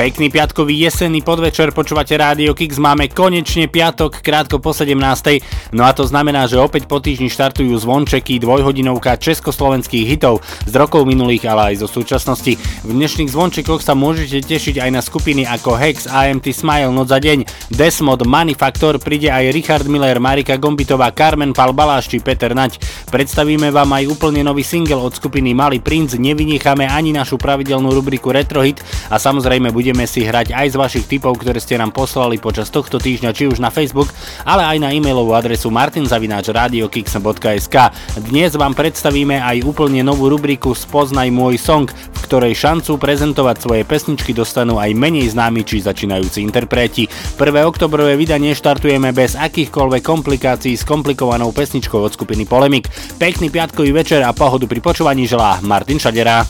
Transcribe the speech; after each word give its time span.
Pekný 0.00 0.32
piatkový 0.32 0.80
jesenný 0.80 1.20
podvečer, 1.20 1.76
počúvate 1.76 2.16
Rádio 2.16 2.56
Kix, 2.56 2.80
máme 2.80 3.12
konečne 3.12 3.68
piatok, 3.68 4.24
krátko 4.24 4.56
po 4.56 4.72
17. 4.72 4.96
No 5.76 5.84
a 5.84 5.92
to 5.92 6.08
znamená, 6.08 6.48
že 6.48 6.56
opäť 6.56 6.88
po 6.88 7.04
týždni 7.04 7.28
štartujú 7.28 7.76
zvončeky, 7.76 8.40
dvojhodinovka 8.40 9.20
československých 9.20 10.08
hitov 10.08 10.40
z 10.64 10.72
rokov 10.72 11.04
minulých, 11.04 11.44
ale 11.52 11.76
aj 11.76 11.84
zo 11.84 12.00
súčasnosti. 12.00 12.56
V 12.80 12.90
dnešných 12.96 13.28
zvončekoch 13.28 13.84
sa 13.84 13.92
môžete 13.92 14.40
tešiť 14.40 14.80
aj 14.80 14.88
na 14.88 15.04
skupiny 15.04 15.44
ako 15.44 15.76
Hex, 15.76 16.08
AMT 16.08 16.48
Smile, 16.48 16.88
Noc 16.88 17.12
za 17.12 17.20
deň, 17.20 17.68
Desmod, 17.68 18.24
Manifaktor, 18.24 18.96
príde 19.04 19.28
aj 19.28 19.52
Richard 19.52 19.84
Miller, 19.84 20.16
Marika 20.16 20.56
Gombitová, 20.56 21.12
Carmen 21.12 21.52
Pal 21.52 21.76
Baláš 21.76 22.08
či 22.08 22.24
Peter 22.24 22.56
Nať. 22.56 22.80
Predstavíme 23.12 23.68
vám 23.68 23.92
aj 23.92 24.16
úplne 24.16 24.40
nový 24.40 24.64
single 24.64 25.04
od 25.04 25.12
skupiny 25.12 25.52
Malý 25.52 25.84
princ, 25.84 26.16
nevynecháme 26.16 26.88
ani 26.88 27.12
našu 27.12 27.36
pravidelnú 27.36 27.92
rubriku 27.92 28.32
Retrohit 28.32 28.80
a 29.12 29.20
samozrejme 29.20 29.68
budeme 29.90 30.06
si 30.06 30.22
hrať 30.22 30.54
aj 30.54 30.70
z 30.70 30.78
vašich 30.78 31.10
tipov, 31.10 31.42
ktoré 31.42 31.58
ste 31.58 31.74
nám 31.74 31.90
poslali 31.90 32.38
počas 32.38 32.70
tohto 32.70 33.02
týždňa, 33.02 33.34
či 33.34 33.50
už 33.50 33.58
na 33.58 33.74
Facebook, 33.74 34.06
ale 34.46 34.62
aj 34.62 34.78
na 34.78 34.94
e-mailovú 34.94 35.34
adresu 35.34 35.66
martinzavináčradiokix.sk. 35.66 37.76
Dnes 38.22 38.54
vám 38.54 38.78
predstavíme 38.78 39.42
aj 39.42 39.66
úplne 39.66 40.06
novú 40.06 40.30
rubriku 40.30 40.78
Spoznaj 40.78 41.26
môj 41.34 41.58
song, 41.58 41.90
v 41.90 42.18
ktorej 42.22 42.54
šancu 42.54 43.02
prezentovať 43.02 43.56
svoje 43.58 43.82
pesničky 43.82 44.30
dostanú 44.30 44.78
aj 44.78 44.94
menej 44.94 45.34
známi 45.34 45.66
či 45.66 45.82
začínajúci 45.82 46.46
interpreti. 46.46 47.10
1. 47.34 47.50
oktobrové 47.66 48.14
vydanie 48.14 48.54
štartujeme 48.54 49.10
bez 49.10 49.34
akýchkoľvek 49.34 50.06
komplikácií 50.06 50.78
s 50.78 50.86
komplikovanou 50.86 51.50
pesničkou 51.50 51.98
od 51.98 52.14
skupiny 52.14 52.46
Polemik. 52.46 52.86
Pekný 53.18 53.50
piatkový 53.50 53.90
večer 53.90 54.22
a 54.22 54.30
pohodu 54.30 54.70
pri 54.70 54.78
počúvaní 54.78 55.26
želá 55.26 55.58
Martin 55.66 55.98
Šadera. 55.98 56.46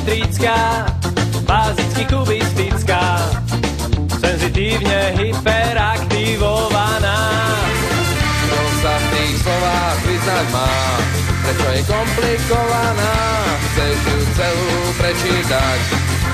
Symetrická, 0.00 0.88
bazicky 1.44 2.08
kubistická, 2.08 3.20
senzitívne 4.16 5.12
hyperaktivovaná. 5.20 7.20
Kto 8.16 8.60
sa 8.80 8.96
v 8.96 9.04
tých 9.12 9.36
slovách 9.44 10.00
vyznať 10.08 10.46
má, 10.56 10.72
prečo 11.44 11.68
je 11.76 11.84
komplikovaná, 11.84 13.12
chceš 13.60 13.96
ju 14.08 14.18
celú 14.40 14.72
prečítať. 14.96 15.80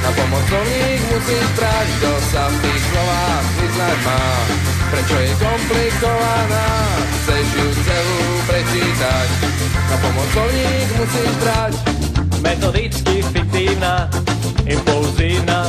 Na 0.06 0.15
pomoc 0.15 0.47
slovník 0.47 1.03
musíš 1.10 1.47
brať, 1.59 1.87
kto 1.99 2.12
sa 2.31 2.47
v 2.47 2.62
tých 2.62 2.82
slovách 2.94 3.47
vyznať 3.59 3.99
má, 4.06 4.22
prečo 4.94 5.16
je 5.19 5.34
komplikovaná, 5.43 6.71
chceš 7.19 7.47
ju 7.50 7.66
celú 7.82 8.22
prečítať. 8.47 9.28
Na 9.91 9.99
pomoc 9.99 10.31
slovník 10.31 10.87
musíš 11.03 11.34
brať, 11.43 11.95
Metodicky 12.46 13.26
fiktívna, 13.34 14.06
impulzívna, 14.70 15.66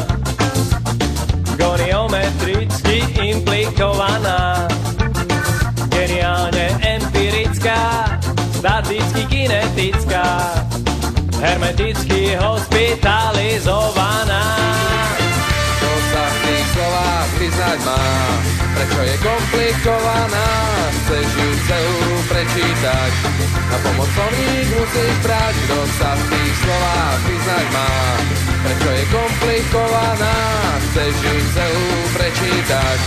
goniometricky 1.57 3.01
implikovaná, 3.17 4.69
geniálne 5.89 6.77
empirická, 6.85 8.05
staticky 8.61 9.25
kinetická, 9.25 10.53
hermeticky 11.41 12.37
hospitalizovaná. 12.37 14.45
Slovách 16.97 17.31
vyznať 17.37 17.79
má, 17.85 18.05
prečo 18.73 19.01
je 19.05 19.15
komplikovaná, 19.21 20.49
chceš 20.89 21.27
ju 21.29 21.49
celú 21.69 22.01
prečítať. 22.25 23.11
Na 23.69 23.77
pomoc 23.85 24.09
slovník 24.17 24.67
musíš 24.73 25.15
brať, 25.21 25.53
kto 25.53 25.77
sa 26.01 26.09
v 26.17 26.23
tých 26.33 26.53
slovách 26.65 27.19
vyznať 27.29 27.65
má, 27.69 27.91
prečo 28.65 28.89
je 28.89 29.03
komplikovaná, 29.13 30.37
chceš 30.89 31.13
ju 31.21 31.37
celú 31.53 31.87
prečítať. 32.17 32.99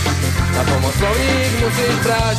Na 0.55 0.63
pomoc 0.71 0.95
slovník 0.95 1.53
musíš 1.59 1.95
brať, 2.07 2.39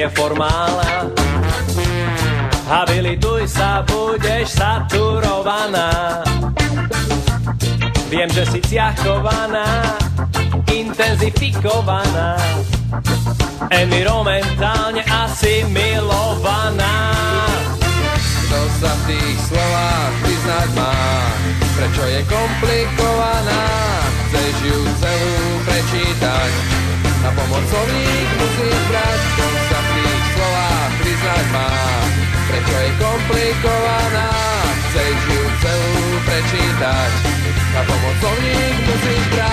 je 0.00 0.08
formálna. 0.16 1.12
Habilituj 2.64 3.44
sa, 3.44 3.84
budeš 3.84 4.56
saturovaná. 4.56 6.24
Viem, 8.08 8.30
že 8.32 8.48
si 8.48 8.60
ciachovaná, 8.64 10.00
intenzifikovaná, 10.72 12.40
environmentálne 13.68 15.04
asimilovaná. 15.04 16.96
kto 18.48 18.60
sa 18.80 18.92
v 18.96 19.02
tých 19.04 19.38
slovách 19.52 20.14
vyznať 20.24 20.68
má, 20.80 20.96
prečo 21.76 22.02
je 22.08 22.20
komplikovaná, 22.24 23.62
chceš 24.32 24.54
ju 24.64 24.78
celú 24.96 25.36
prečítať. 25.68 26.50
Na 27.20 27.30
pomoc 27.36 27.68
musíš 28.40 28.80
brať, 28.88 29.20
vyznať 31.40 31.52
má, 31.52 31.68
prečo 32.48 32.74
je 32.76 32.90
komplikovaná, 33.00 34.28
chceš 34.88 35.16
ju 35.24 35.42
celú 35.64 36.04
prečítať. 36.28 37.12
Na 37.72 37.80
pomoc 37.86 38.14
slovník 38.20 38.76
musíš 38.84 39.24
brať, 39.32 39.49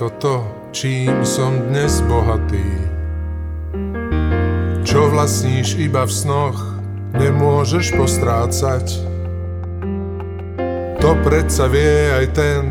všetko 0.00 0.16
to, 0.16 0.36
čím 0.72 1.12
som 1.28 1.68
dnes 1.68 2.00
bohatý. 2.08 2.64
Čo 4.80 5.12
vlastníš 5.12 5.76
iba 5.76 6.08
v 6.08 6.12
snoch, 6.16 6.56
nemôžeš 7.12 8.00
postrácať. 8.00 8.96
To 11.04 11.10
predsa 11.20 11.68
vie 11.68 12.16
aj 12.16 12.26
ten, 12.32 12.62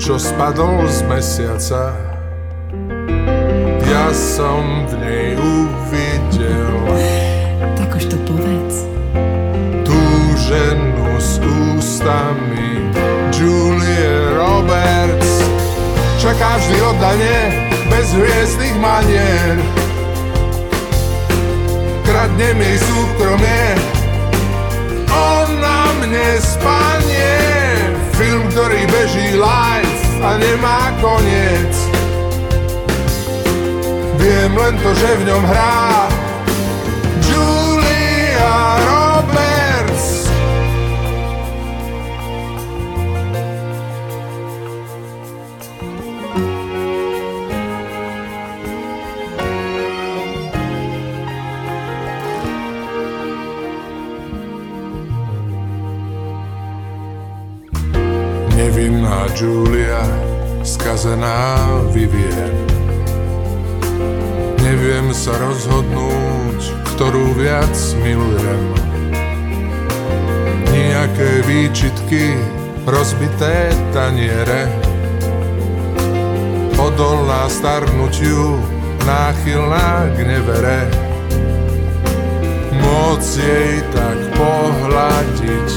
čo 0.00 0.16
spadol 0.16 0.88
z 0.88 1.04
mesiaca. 1.04 1.92
Ja 3.84 4.08
som 4.16 4.88
v 4.88 4.92
nej 5.04 5.28
uvidel 5.36 5.59
Oddanie 16.78 17.38
bez 17.90 18.14
hviezdnych 18.14 18.76
manier. 18.78 19.58
Kradnem 22.06 22.58
jej 22.62 22.78
súkromie 22.78 23.62
Ona 25.10 25.80
mne 25.98 26.28
spanie. 26.38 27.34
Film, 28.14 28.46
ktorý 28.54 28.86
beží 28.86 29.34
live 29.34 30.02
a 30.22 30.30
nemá 30.38 30.94
koniec. 31.02 31.72
Viem 34.20 34.52
len 34.54 34.74
to, 34.84 34.90
že 34.94 35.10
v 35.18 35.22
ňom 35.32 35.42
hrá 35.48 35.99
Vivien 61.90 62.70
Neviem 64.70 65.10
sa 65.10 65.34
rozhodnúť, 65.34 66.60
ktorú 66.94 67.34
viac 67.34 67.74
milujem. 68.06 68.62
Nijaké 70.70 71.42
výčitky, 71.42 72.38
rozbité 72.86 73.74
taniere. 73.90 74.70
Odolná 76.78 77.50
starnutiu, 77.50 78.62
náchylná 79.02 80.14
k 80.14 80.18
nevere. 80.22 80.80
Moc 82.78 83.26
jej 83.26 83.82
tak 83.90 84.18
pohľadiť 84.38 85.70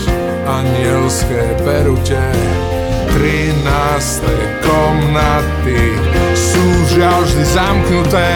anielské 0.46 1.44
perute. 1.66 2.63
Trináste 3.14 4.34
komnaty 4.66 5.94
sú 6.34 6.66
vždy 6.90 7.46
zamknuté. 7.46 8.32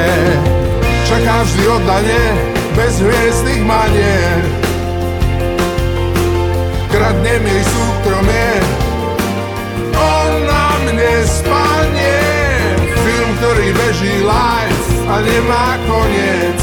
Čaká 1.09 1.41
vždy 1.49 1.63
oddanie 1.65 2.25
bez 2.77 3.01
hviezdnych 3.01 3.63
manier. 3.65 4.37
Kradne 6.93 7.33
mi 7.41 7.57
súkromie 7.65 8.49
On 9.97 10.31
na 10.45 10.67
mne 10.85 11.13
spanie. 11.25 12.21
Film, 13.01 13.29
ktorý 13.41 13.67
beží 13.73 14.13
live 14.21 14.83
a 15.09 15.15
nemá 15.25 15.67
koniec. 15.89 16.61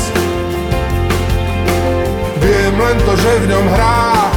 Viem 2.39 2.75
len 2.79 2.97
to, 3.03 3.13
že 3.19 3.33
v 3.43 3.45
ňom 3.51 3.67
hrá 3.75 4.34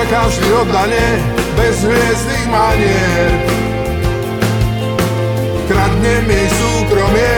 Čaká 0.00 0.32
vždy 0.32 0.48
oddanie 0.64 1.08
bez 1.60 1.84
hviezdnych 1.84 2.46
manier. 2.48 3.28
Kradne 5.68 6.14
mi 6.24 6.40
súkromie 6.56 7.36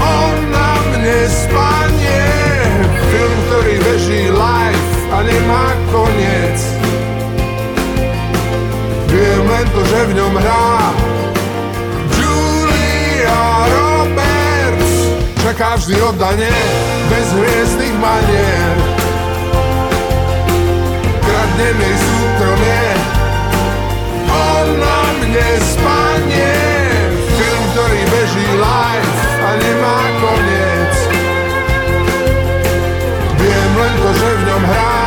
On 0.00 0.36
na 0.48 0.80
mne 0.88 1.20
spanie. 1.28 2.24
Film, 3.12 3.36
ktorý 3.52 3.74
beží 3.84 4.22
live 4.32 4.92
a 5.12 5.18
nemá 5.20 5.76
koniec. 5.92 6.58
Viem 9.12 9.44
len 9.44 9.66
to, 9.76 9.80
že 9.92 10.00
v 10.00 10.12
ňom 10.24 10.34
hrá 10.40 10.72
Julia 12.16 13.44
Roberts. 13.68 14.92
Čaká 15.44 15.76
vždy 15.84 16.00
oddanie 16.00 16.56
bez 17.12 17.28
hviezdnych 17.36 17.96
manier 18.00 18.79
Mi 21.60 21.92
súkromie 21.92 22.84
On 24.32 24.66
na 24.80 25.00
mne 25.20 25.48
spanie 25.60 26.56
Film, 27.36 27.64
ktorý 27.76 28.00
beží 28.08 28.48
live 28.56 29.12
a 29.44 29.50
nemá 29.60 30.00
koniec. 30.24 30.94
Viem 33.36 33.72
len 33.76 33.94
to, 34.00 34.10
že 34.16 34.28
v 34.40 34.42
ňom 34.48 34.62
hrá 34.72 35.04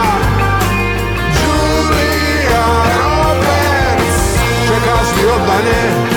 Julia 1.42 2.68
Roberts 3.02 4.22
Čaká 4.70 4.96
vždy 5.02 5.24
oddanie 5.26 6.13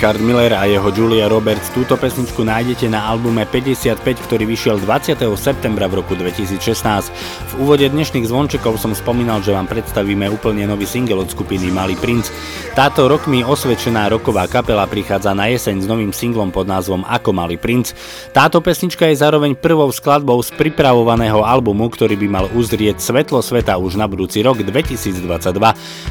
Richard 0.00 0.24
Miller 0.24 0.56
a 0.56 0.64
jeho 0.64 0.88
Julia 0.96 1.28
Roberts 1.28 1.68
túto 1.76 1.92
pesničku 1.92 2.40
nájdete 2.40 2.88
na 2.88 3.04
albume 3.04 3.44
55, 3.44 4.00
ktorý 4.00 4.48
vyšiel 4.48 4.80
20. 4.80 5.12
septembra 5.36 5.92
v 5.92 6.00
roku 6.00 6.16
2016. 6.16 6.56
V 7.52 7.52
úvode 7.60 7.84
dnešných 7.84 8.24
zvončekov 8.24 8.80
som 8.80 8.96
spomínal, 8.96 9.44
že 9.44 9.52
vám 9.52 9.68
predstavíme 9.68 10.24
úplne 10.32 10.64
nový 10.64 10.88
single 10.88 11.20
od 11.20 11.28
skupiny 11.28 11.68
Malý 11.68 12.00
princ. 12.00 12.32
Táto 12.72 13.12
rokmi 13.12 13.44
osvedčená 13.44 14.08
roková 14.08 14.48
kapela 14.48 14.88
prichádza 14.88 15.36
na 15.36 15.52
jeseň 15.52 15.84
s 15.84 15.86
novým 15.90 16.16
singlom 16.16 16.48
pod 16.48 16.64
názvom 16.64 17.04
Ako 17.04 17.36
Malý 17.36 17.60
princ. 17.60 17.92
Táto 18.32 18.64
pesnička 18.64 19.04
je 19.12 19.20
zároveň 19.20 19.52
prvou 19.52 19.92
skladbou 19.92 20.40
z 20.40 20.48
pripravovaného 20.56 21.44
albumu, 21.44 21.92
ktorý 21.92 22.16
by 22.16 22.28
mal 22.40 22.46
uzrieť 22.56 23.04
svetlo 23.04 23.44
sveta 23.44 23.76
už 23.76 24.00
na 24.00 24.08
budúci 24.08 24.40
rok 24.40 24.64
2022. 24.64 25.28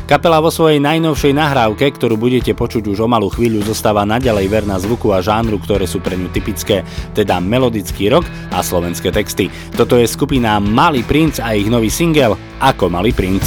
Kapela 0.06 0.38
vo 0.38 0.54
svojej 0.54 0.78
najnovšej 0.78 1.34
nahrávke, 1.34 1.90
ktorú 1.90 2.22
budete 2.22 2.54
počuť 2.54 2.86
už 2.86 3.02
o 3.02 3.10
malú 3.10 3.34
chvíľu, 3.34 3.66
zostáva 3.80 4.04
naďalej 4.04 4.52
verná 4.52 4.76
zvuku 4.76 5.16
a 5.16 5.24
žánru, 5.24 5.56
ktoré 5.56 5.88
sú 5.88 6.04
pre 6.04 6.20
ňu 6.20 6.28
typické, 6.36 6.84
teda 7.16 7.40
melodický 7.40 8.12
rock 8.12 8.28
a 8.52 8.60
slovenské 8.60 9.08
texty. 9.08 9.48
Toto 9.72 9.96
je 9.96 10.04
skupina 10.04 10.60
Malý 10.60 11.08
princ 11.08 11.40
a 11.40 11.56
ich 11.56 11.72
nový 11.72 11.88
single 11.88 12.36
Ako 12.60 12.92
Malý 12.92 13.16
princ. 13.16 13.40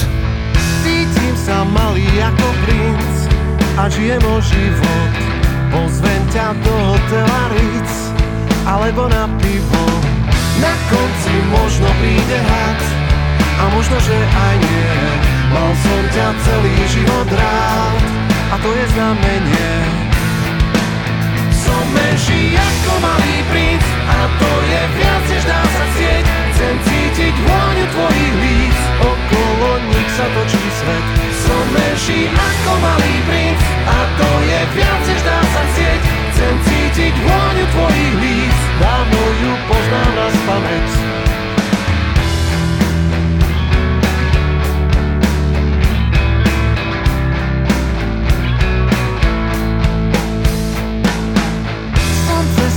Cítim 0.81 1.37
sa 1.37 1.69
malý 1.69 2.09
ako 2.17 2.49
princ 2.65 3.13
a 3.77 3.93
žijem 3.93 4.25
o 4.25 4.37
život. 4.41 5.13
Pozvem 5.69 6.23
ťa 6.33 6.57
do 6.65 6.75
hotela 6.81 7.41
Ritz 7.53 7.95
alebo 8.65 9.13
na 9.13 9.29
pivo. 9.37 9.85
Na 10.65 10.73
konci 10.89 11.35
možno 11.53 11.93
príde 12.01 12.41
had 12.41 12.81
a 13.61 13.65
možno, 13.69 14.01
že 14.01 14.17
aj 14.17 14.57
nie. 14.65 14.97
Mal 15.53 15.71
som 15.77 16.03
ťa 16.09 16.27
celý 16.41 16.77
život 16.89 17.29
rád 17.29 18.01
a 18.49 18.55
to 18.65 18.69
je 18.73 18.85
znamenie. 18.97 20.02
Menší 21.93 22.57
ako 22.57 22.93
malý 23.05 23.37
princ 23.53 23.85
a 24.09 24.19
to 24.41 24.53
je 24.65 24.83
viac, 24.97 25.23
než 25.29 25.45
dá 25.45 25.61
sa 25.61 25.85
cieť. 25.97 26.25
Chcem 26.53 26.75
cítiť 26.89 27.35
vôňu 27.45 27.85
tvojich 27.93 28.35
líc, 28.41 28.79
okolo 29.01 29.71
nich 29.93 30.11
sa 30.17 30.27
točí 30.33 30.65
svet. 30.81 31.05
Som 31.45 31.65
menší 31.77 32.21
ako 32.33 32.73
malý 32.81 33.17
princ 33.29 33.61
a 33.85 33.99
to 34.17 34.31
je 34.41 34.61
viac, 34.73 35.01
než 35.05 35.21
dá 35.21 35.41
sa 35.53 35.63
cieť. 35.77 36.01
Chcem 36.33 36.55
cítiť 36.65 37.15
vôňu 37.21 37.65
tvojich 37.77 38.15
líc, 38.25 38.57
dávno 38.81 39.23
ju 39.41 39.53
poznám 39.69 40.11
na 40.17 40.27
spameť. 40.33 41.02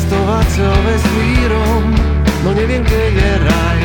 Som 0.06 0.22
cestovateľ 0.22 0.76
vesmírom, 0.86 1.84
no 2.46 2.54
neviem, 2.54 2.86
kde 2.86 3.04
je 3.18 3.32
raj. 3.42 3.80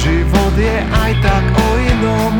Život 0.00 0.54
je 0.56 0.80
aj 0.80 1.12
tak 1.20 1.44
o 1.44 1.68
inom, 1.76 2.32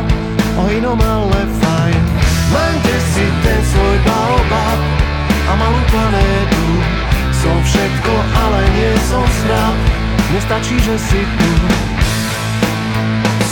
o 0.56 0.64
inom, 0.72 0.96
ale 0.96 1.40
fajn. 1.60 2.02
Kde 2.48 2.96
si 3.12 3.26
ten 3.44 3.60
svoj 3.68 3.96
baobab 4.08 4.80
a 5.44 5.52
malú 5.60 5.80
planétu. 5.92 6.64
Som 7.36 7.52
všetko, 7.68 8.12
ale 8.32 8.60
nie 8.80 8.92
som 9.12 9.24
zdrav, 9.44 9.76
nestačí, 10.32 10.80
že 10.80 10.96
si 10.96 11.20
tu. 11.20 11.52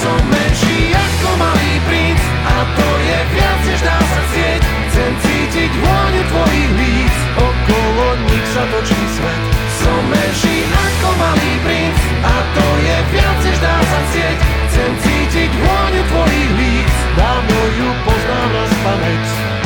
Som 0.00 0.20
menší 0.24 0.96
ako 0.96 1.28
malý 1.36 1.74
princ 1.84 2.22
a 2.48 2.56
to 2.64 2.88
je 3.04 3.18
viac, 3.28 3.60
než 3.68 3.80
dá 3.84 3.98
sa 4.00 4.22
cieť. 4.32 4.60
Chcem 4.88 5.12
cítiť 5.20 5.70
vôňu 5.84 6.22
tvojich 6.32 6.70
líc, 6.80 7.14
okolo 7.36 8.06
nich 8.24 8.46
sa 8.56 8.64
točí 8.72 9.00
svet. 9.20 9.65
Som 9.86 10.02
menší 10.10 10.66
ako 10.66 11.08
malý 11.14 11.52
princ 11.62 11.98
a 12.26 12.34
to 12.58 12.66
je 12.82 12.96
viac, 13.14 13.38
než 13.38 13.58
dá 13.62 13.76
sa 13.86 14.00
cieť. 14.10 14.38
Chcem 14.66 14.90
cítiť 14.98 15.50
vôňu 15.62 16.02
tvojich 16.10 16.50
líc, 16.58 16.90
dávno 17.14 17.58
ju 17.70 17.88
poznám 18.02 18.50
na 18.50 18.64
spameť. 18.66 19.65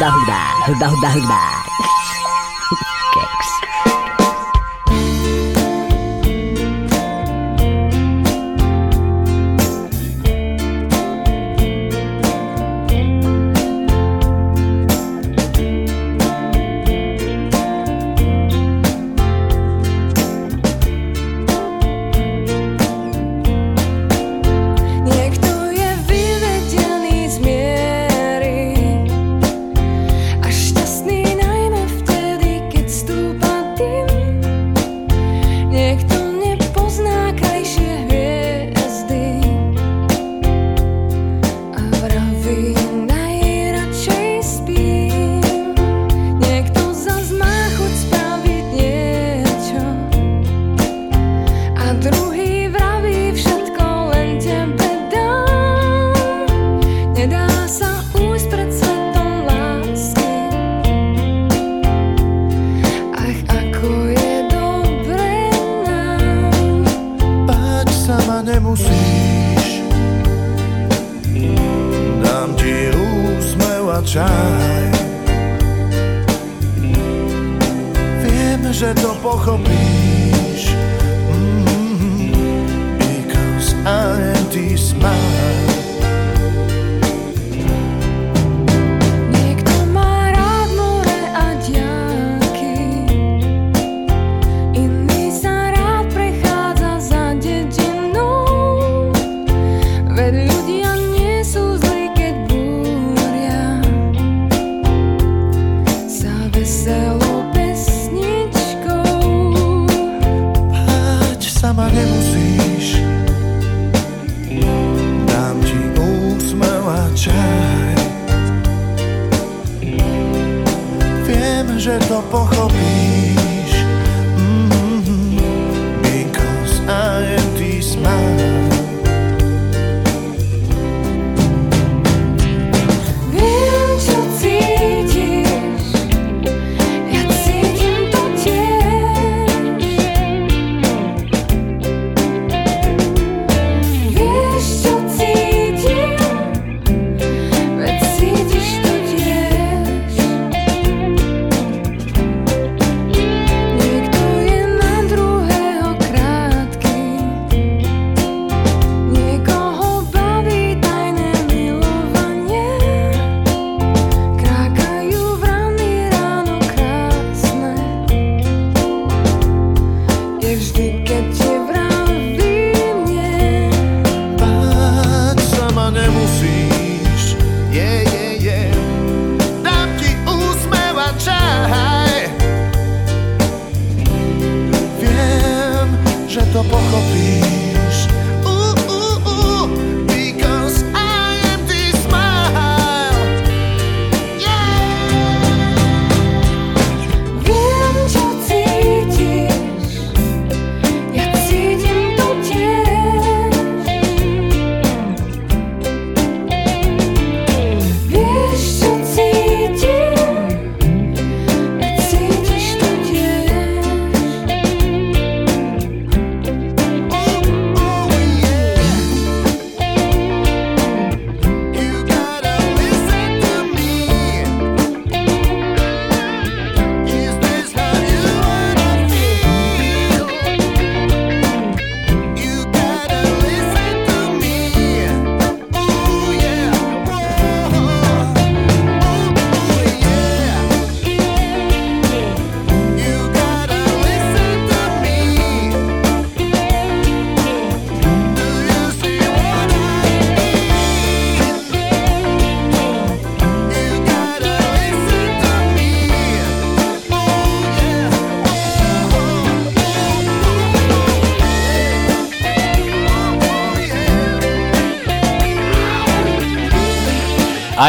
đa 0.00 0.10
hưng 0.10 0.26
đà 0.28 0.54
hưng 0.66 0.78
đa 1.02 1.08
hưng 1.08 1.28
đa 1.28 1.59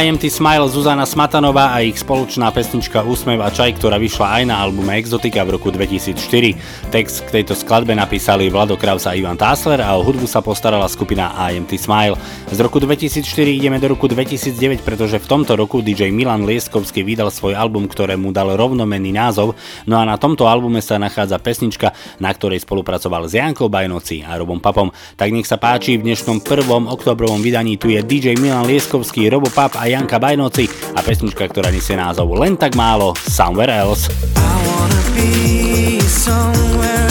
IMT 0.01 0.33
Smile 0.33 0.65
Zuzana 0.65 1.05
Smatanová 1.05 1.77
a 1.77 1.85
ich 1.85 2.01
spoločná 2.01 2.49
pesnička 2.49 3.05
Úsmev 3.05 3.37
a 3.37 3.53
čaj, 3.53 3.77
ktorá 3.77 4.01
vyšla 4.01 4.41
aj 4.41 4.43
na 4.49 4.57
albume 4.57 4.97
Exotika 4.97 5.45
v 5.45 5.53
roku 5.53 5.69
2004. 5.69 6.89
Text 6.89 7.29
k 7.29 7.29
tejto 7.29 7.53
skladbe 7.53 7.93
napísali 7.93 8.49
Vlado 8.49 8.81
Kraus 8.81 9.05
a 9.05 9.13
Ivan 9.13 9.37
Tásler 9.37 9.77
a 9.77 9.93
o 9.93 10.01
hudbu 10.01 10.25
sa 10.25 10.41
postarala 10.41 10.89
skupina 10.89 11.37
IMT 11.53 11.77
Smile. 11.77 12.17
Z 12.49 12.57
roku 12.65 12.81
2004 12.81 13.29
ideme 13.53 13.77
do 13.77 13.93
roku 13.93 14.09
2009, 14.09 14.81
pretože 14.81 15.21
v 15.21 15.27
tomto 15.29 15.53
roku 15.53 15.85
DJ 15.85 16.09
Milan 16.09 16.49
Lieskovský 16.49 17.05
vydal 17.05 17.29
svoj 17.29 17.53
album, 17.53 17.85
ktorému 17.85 18.33
dal 18.33 18.57
rovnomenný 18.57 19.13
názov, 19.13 19.53
no 19.85 20.01
a 20.01 20.03
na 20.09 20.17
tomto 20.17 20.49
albume 20.49 20.81
sa 20.81 20.97
nachádza 20.97 21.37
pesnička, 21.37 21.93
na 22.17 22.33
ktorej 22.33 22.65
spolupracoval 22.65 23.29
s 23.29 23.37
Jankou 23.37 23.69
Bajnoci 23.69 24.25
a 24.25 24.33
Robom 24.33 24.57
Papom. 24.57 24.89
Tak 25.13 25.29
nech 25.29 25.45
sa 25.45 25.61
páči, 25.61 26.01
v 26.01 26.09
dnešnom 26.09 26.41
prvom. 26.41 26.89
oktobrovom 26.89 27.37
vydaní 27.37 27.77
tu 27.77 27.93
je 27.93 28.01
DJ 28.01 28.33
Milan 28.41 28.65
Lieskovský, 28.65 29.29
Robo 29.29 29.53
Pap 29.53 29.77
a 29.77 29.90
Janka 29.91 30.17
Bajnoci 30.17 30.65
a 30.95 31.03
pesnička, 31.03 31.45
ktorá 31.51 31.67
nesie 31.67 31.99
názov 31.99 32.31
Len 32.39 32.55
tak 32.55 32.79
málo 32.79 33.11
Somewhere 33.27 33.75
Else. 33.75 34.07
I 34.39 34.55
wanna 34.63 35.01
be 35.13 35.99
somewhere 36.07 37.10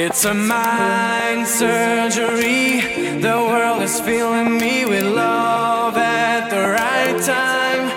It's 0.00 0.24
a 0.24 0.32
mind 0.32 1.44
surgery. 1.44 3.18
The 3.18 3.34
world 3.34 3.82
is 3.82 3.98
filling 3.98 4.56
me 4.56 4.86
with 4.86 5.02
love 5.02 5.96
at 5.96 6.46
the 6.54 6.70
right 6.70 7.18
time. 7.26 7.90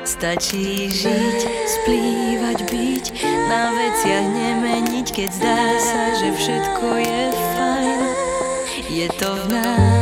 Stačí 0.00 0.88
žiť, 0.88 1.40
splývať, 1.68 2.58
byť, 2.72 3.04
na 3.52 3.68
veciach 3.68 4.26
nemeniť, 4.32 5.06
keď 5.12 5.28
zdá 5.28 5.60
sa, 5.76 6.04
že 6.24 6.28
všetko 6.40 6.86
je 7.04 7.22
fajn. 7.36 8.00
Je 8.88 9.06
to 9.20 9.30
v 9.36 9.44
nás. 9.52 10.01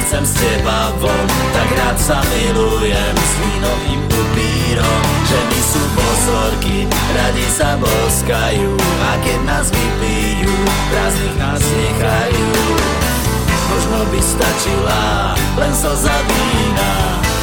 Nechcem 0.00 0.24
z 0.24 0.32
teba 0.32 0.92
von 0.96 1.26
Tak 1.52 1.68
rád 1.76 1.96
sa 2.00 2.18
milujem 2.24 3.14
s 3.20 3.32
vínovým 3.44 4.00
upírom 4.08 5.00
Ženy 5.28 5.60
sú 5.60 5.82
pozorky, 5.92 6.76
radi 6.88 7.46
sa 7.52 7.76
boskajú 7.76 8.72
A 8.80 9.10
keď 9.20 9.38
nás 9.44 9.68
vypijú, 9.68 10.52
prázdnych 10.88 11.36
nás 11.36 11.60
nechajú. 11.60 12.48
Možno 13.70 13.98
by 14.08 14.20
stačila 14.24 15.04
len 15.60 15.72
slza 15.76 16.16
vína 16.24 16.92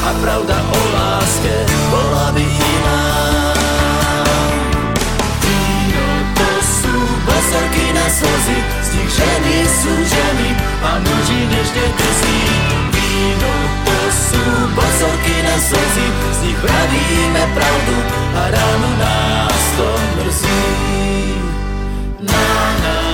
A 0.02 0.10
pravda 0.18 0.58
o 0.58 0.80
láske 0.98 1.56
bola 1.94 2.34
by 2.34 2.44
iná. 2.44 3.02
Víno 5.46 6.08
to 6.36 6.50
sú 6.66 6.96
bosorky 7.22 7.87
slzy 8.10 8.58
Z 8.84 8.88
nich 8.96 9.12
ženy 9.12 9.56
sú 9.68 9.94
ženy 9.94 10.50
a 10.84 10.92
muži 11.04 11.40
nežne 11.52 11.86
drzí 11.96 12.40
Víno 12.96 13.54
to 13.86 13.98
sú 14.12 14.44
bosorky 14.76 15.36
na 15.44 15.56
slzy 15.60 16.08
Z 16.32 16.38
nich 16.48 16.60
pravíme 16.60 17.44
pravdu 17.56 17.96
a 18.36 18.42
ráno 18.52 18.90
nás 19.00 19.64
to 19.78 19.90
mrzí. 20.18 20.64
Na 22.20 22.48
na 22.84 23.07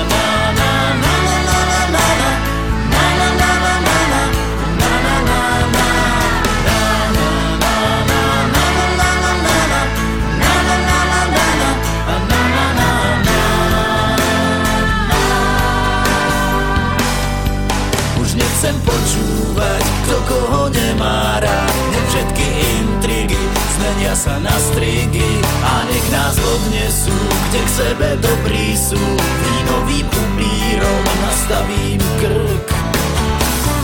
zmenia 24.04 24.16
sa 24.20 24.36
na 24.44 24.52
strigy 24.60 25.32
A 25.64 25.88
nech 25.88 26.08
nás 26.12 26.36
odnesú, 26.36 27.16
kde 27.48 27.60
k 27.64 27.70
sebe 27.72 28.08
dobrí 28.20 28.76
sú 28.76 29.00
Vínovým 29.00 30.08
upírom 30.12 31.04
nastavím 31.24 32.04
krk. 32.20 32.68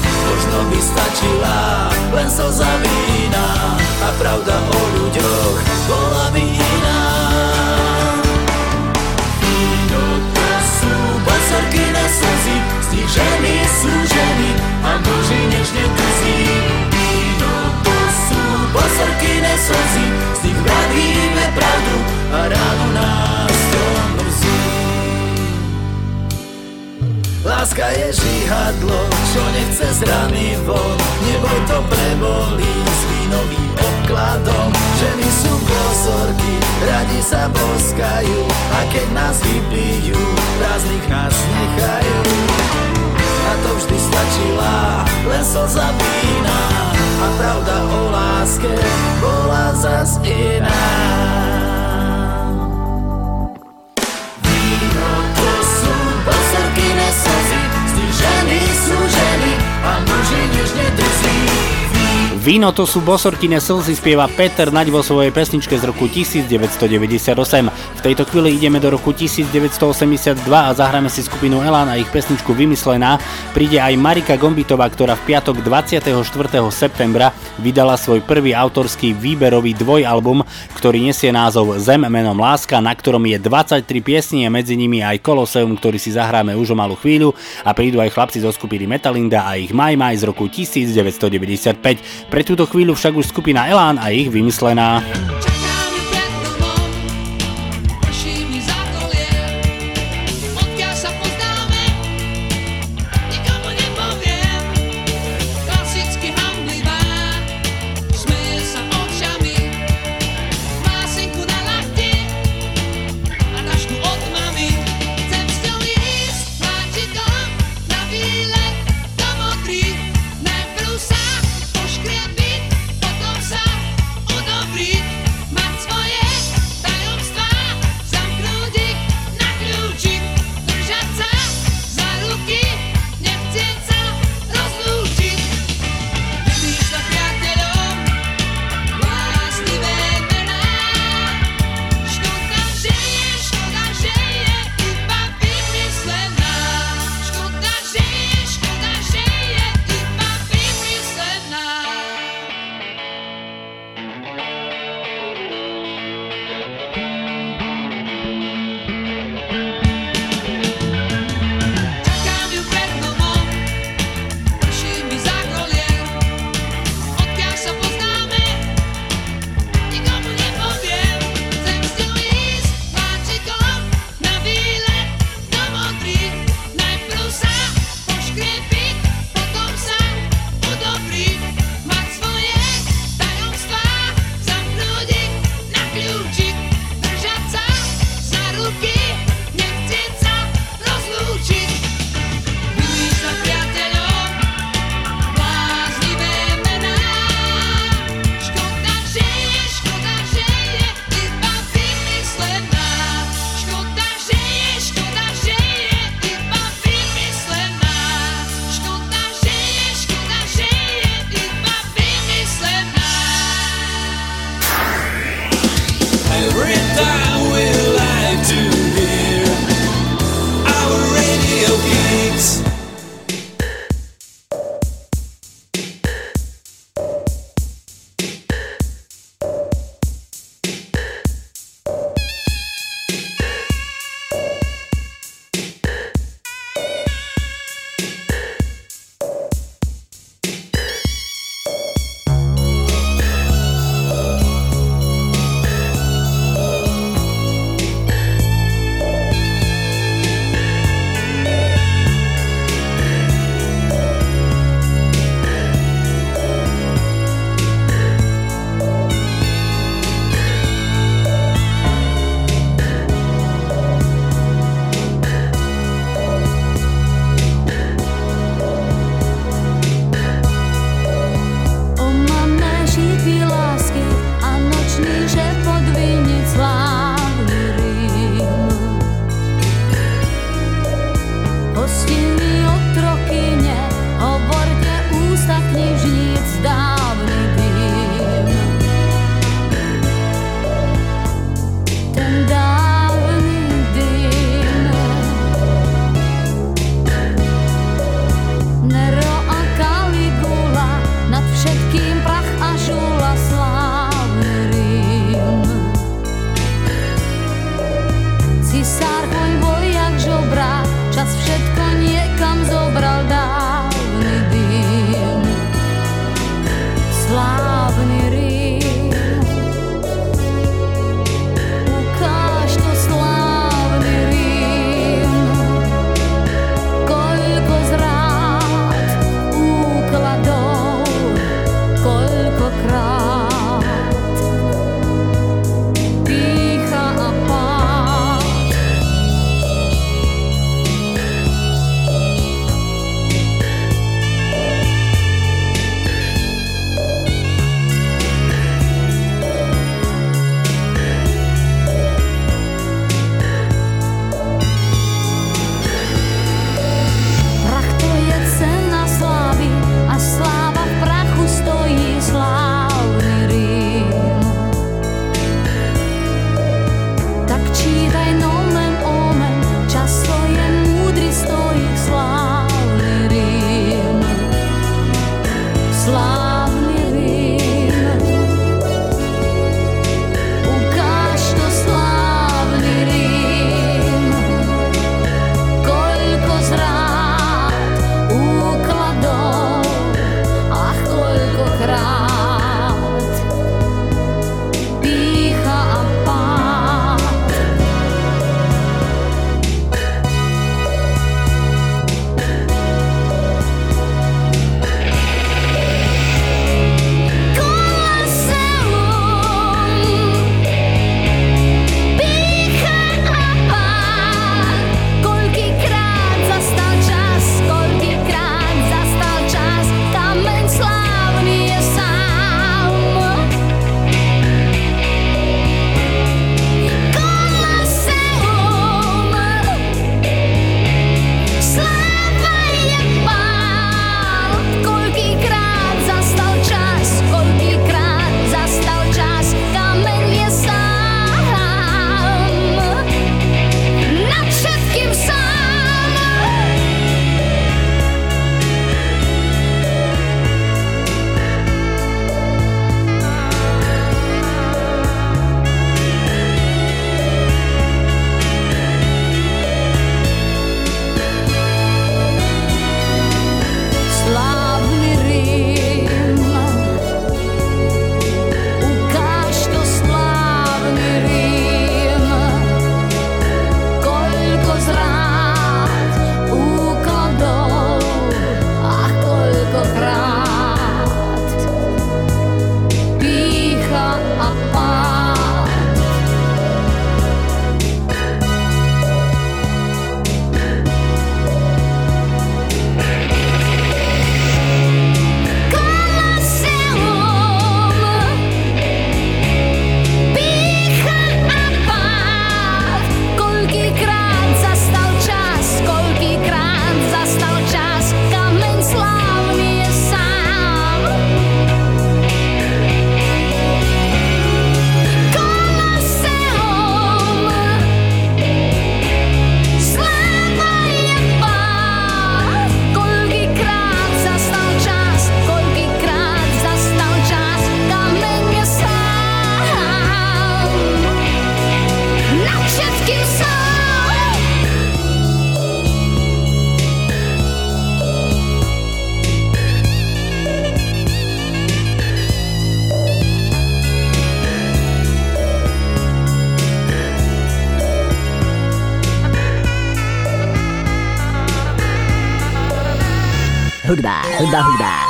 Možno 0.04 0.58
by 0.68 0.80
stačila 0.84 1.60
len 2.12 2.28
slza 2.28 2.68
vína 2.84 3.48
A 4.04 4.10
pravda 4.20 4.60
o 4.60 4.80
ľuďoch 5.00 5.56
bola 5.88 6.28
by 6.36 6.44
iná. 6.44 7.02
Víno 9.40 10.04
to 10.36 10.48
sú 10.68 10.96
basorky 11.24 11.84
na 11.96 12.06
slzy 12.12 12.58
Z 12.60 12.88
nich 12.92 13.08
ženy 13.08 13.56
sú 13.72 13.92
ženy 14.04 14.50
a 14.84 14.92
muži 15.00 15.42
nežne 15.48 15.86
drzí 15.96 16.89
na 19.20 19.54
slzy 19.58 20.06
Z 20.34 20.40
nich 20.44 20.60
vravíme 20.64 21.46
pravdu 21.56 21.98
a 22.32 22.40
ráno 22.48 22.88
nás 22.94 23.58
to 23.72 23.84
mrzí. 24.16 24.62
Láska 27.44 27.88
je 27.92 28.14
žihadlo, 28.14 29.00
čo 29.34 29.42
nechce 29.52 29.88
z 29.94 30.00
rany 30.08 30.56
von. 30.64 30.98
Neboj 31.28 31.60
to 31.68 31.80
prebolí 31.92 32.76
s 32.88 33.02
vínovým 33.12 33.72
obkladom. 33.76 34.70
Ženy 35.00 35.28
sú 35.28 35.54
pozorky, 35.68 36.54
radi 36.88 37.20
sa 37.24 37.48
boskajú 37.52 38.40
A 38.76 38.80
keď 38.92 39.08
nás 39.16 39.38
vypijú, 39.44 40.20
prázdnych 40.60 41.06
nás 41.12 41.36
nechajú. 41.36 42.20
A 43.50 43.52
to 43.66 43.70
vždy 43.82 43.98
stačila 43.98 44.78
len 45.26 45.44
slza 45.44 45.88
vína 45.98 46.89
A 47.20 47.28
pravda 47.36 47.76
o 47.84 48.02
láske 48.16 48.72
bola 49.20 49.76
zas 49.76 50.24
iná. 50.24 50.84
Víno 54.40 55.12
to 55.36 55.52
sú 55.68 55.96
bosorky 56.24 56.88
na 56.96 57.10
slzy 57.12 57.62
Z 57.76 57.92
nich 58.00 58.16
ženy 58.16 58.60
sú 58.72 58.98
ženy 59.04 59.52
a 59.84 59.92
muži 60.08 60.42
nežne 60.56 60.88
drzí 60.96 61.89
Víno 62.30 62.70
to 62.70 62.86
sú 62.86 63.02
bosorkine 63.02 63.58
slzy 63.58 63.98
spieva 63.98 64.30
Peter 64.30 64.70
Naď 64.70 64.94
vo 64.94 65.02
svojej 65.02 65.34
pesničke 65.34 65.74
z 65.74 65.90
roku 65.90 66.06
1998. 66.06 66.86
V 67.74 68.02
tejto 68.06 68.22
chvíli 68.30 68.54
ideme 68.54 68.78
do 68.78 68.94
roku 68.94 69.18
1982 69.18 70.46
a 70.46 70.70
zahráme 70.70 71.10
si 71.10 71.26
skupinu 71.26 71.66
Elan 71.66 71.90
a 71.90 71.98
ich 71.98 72.06
pesničku 72.14 72.54
Vymyslená. 72.54 73.18
Príde 73.58 73.82
aj 73.82 73.98
Marika 73.98 74.38
Gombitová, 74.38 74.86
ktorá 74.94 75.18
v 75.18 75.26
piatok 75.26 75.66
24. 75.66 76.14
septembra 76.70 77.34
vydala 77.58 77.98
svoj 77.98 78.22
prvý 78.22 78.54
autorský 78.54 79.18
výberový 79.18 79.74
dvojalbum, 79.74 80.46
ktorý 80.78 81.10
nesie 81.10 81.34
názov 81.34 81.82
Zem 81.82 82.06
menom 82.06 82.38
Láska, 82.38 82.78
na 82.78 82.94
ktorom 82.94 83.26
je 83.26 83.42
23 83.42 83.82
piesní 84.06 84.46
a 84.46 84.54
medzi 84.54 84.78
nimi 84.78 85.02
aj 85.02 85.18
Koloseum, 85.26 85.74
ktorý 85.74 85.98
si 85.98 86.14
zahráme 86.14 86.54
už 86.54 86.72
o 86.72 86.78
malú 86.78 86.94
chvíľu 86.94 87.34
a 87.66 87.74
prídu 87.74 87.98
aj 87.98 88.14
chlapci 88.14 88.38
zo 88.38 88.54
skupiny 88.54 88.86
Metalinda 88.86 89.50
a 89.50 89.58
ich 89.58 89.74
Maj 89.74 89.98
Maj 89.98 90.22
z 90.22 90.30
roku 90.30 90.46
1995. 90.46 92.19
Pre 92.28 92.42
túto 92.44 92.68
chvíľu 92.68 93.00
však 93.00 93.16
už 93.16 93.32
skupina 93.32 93.72
Elán 93.72 93.96
a 93.96 94.12
ich 94.12 94.28
vymyslená. 94.28 95.00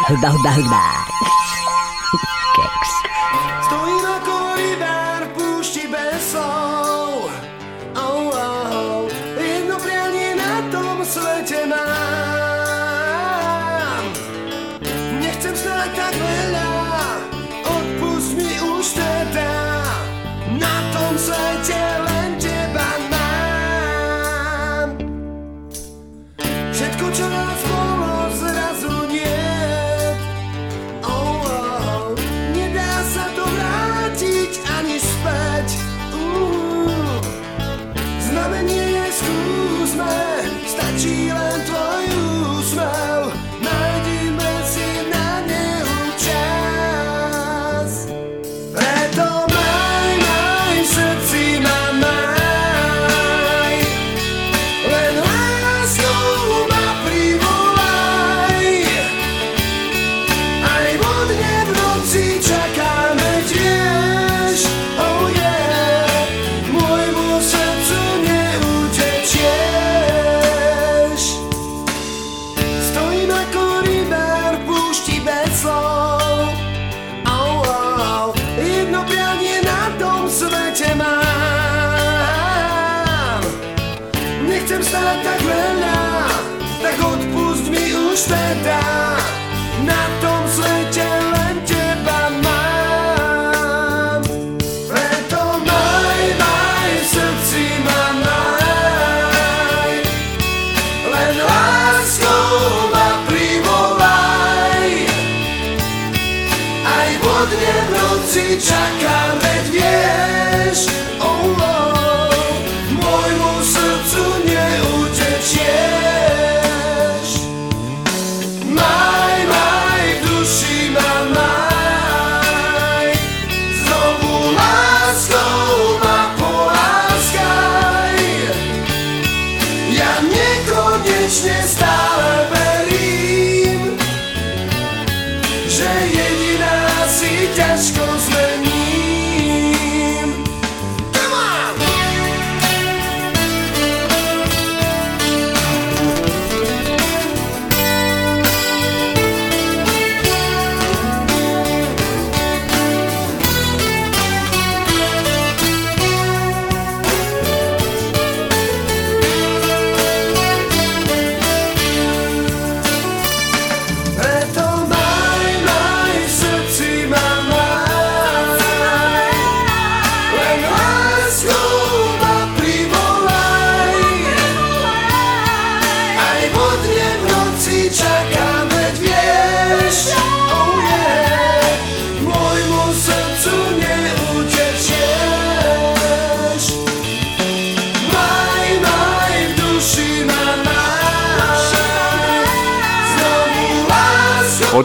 Arda, 0.10 0.30
arda, 0.30 0.50
arda. 0.50 0.99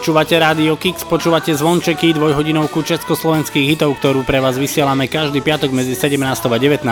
Počúvate 0.05 0.37
Rádio 0.37 0.77
Kix, 0.77 1.01
počúvate 1.01 1.49
zvončeky 1.57 2.13
dvojhodinovku 2.13 2.77
československých 2.85 3.73
hitov, 3.73 3.97
ktorú 3.97 4.21
pre 4.21 4.37
vás 4.37 4.53
vysielame 4.53 5.09
každý 5.09 5.41
piatok 5.41 5.73
medzi 5.73 5.97
17. 5.97 6.21
a 6.45 6.57
19. 6.61 6.85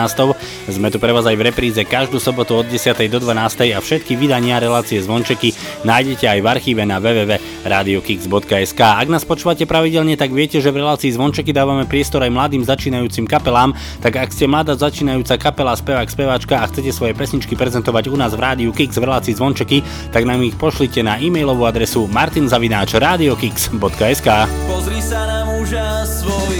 Sme 0.64 0.88
tu 0.88 0.96
pre 0.96 1.12
vás 1.12 1.28
aj 1.28 1.36
v 1.36 1.52
repríze 1.52 1.76
každú 1.84 2.16
sobotu 2.16 2.56
od 2.56 2.64
10. 2.64 2.96
do 3.12 3.20
12. 3.20 3.76
a 3.76 3.84
všetky 3.84 4.16
vydania 4.16 4.56
relácie 4.56 4.96
Zvončeky 4.96 5.52
nájdete 5.84 6.24
aj 6.24 6.40
v 6.40 6.46
archíve 6.48 6.88
na 6.88 6.96
www.radiokix.sk. 7.04 8.80
Ak 8.80 9.04
nás 9.12 9.28
počúvate 9.28 9.68
pravidelne, 9.68 10.16
tak 10.16 10.32
viete, 10.32 10.64
že 10.64 10.72
v 10.72 10.80
relácii 10.80 11.12
Zvončeky 11.12 11.52
dávame 11.52 11.84
priestor 11.84 12.24
aj 12.24 12.32
mladým 12.32 12.64
začínajúcim 12.64 13.28
kapelám, 13.28 13.76
tak 14.00 14.16
ak 14.16 14.32
ste 14.32 14.48
mladá 14.48 14.72
začínajúca 14.72 15.36
kapela, 15.36 15.76
spevák, 15.76 16.08
speváčka 16.08 16.56
a 16.56 16.64
chcete 16.72 16.96
svoje 16.96 17.12
pesničky 17.12 17.60
prezentovať 17.60 18.08
u 18.08 18.16
nás 18.16 18.32
v 18.32 18.40
Rádiu 18.40 18.72
Kix 18.72 18.96
v 18.96 19.04
relácii 19.04 19.36
Zvončeky, 19.36 19.84
tak 20.16 20.24
nám 20.24 20.40
ich 20.40 20.56
pošlite 20.56 21.04
na 21.04 21.20
e-mailovú 21.20 21.68
adresu 21.68 22.08
martinzavináč.radiokix.sk 22.08 24.28
Pozri 24.64 25.04
sa 25.04 25.28
na 25.28 25.44
muža 25.44 26.08
svoj 26.08 26.53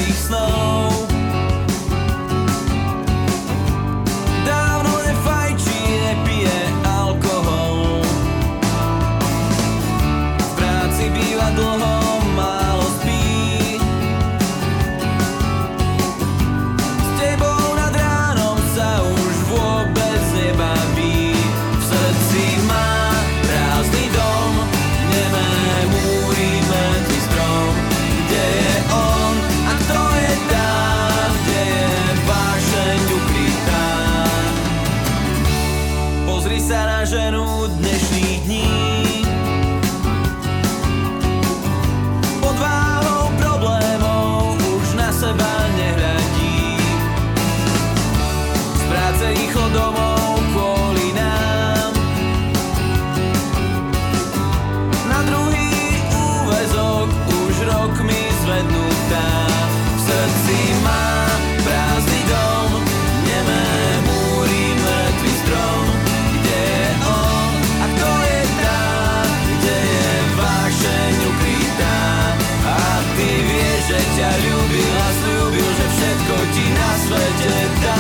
ešte 77.44 77.96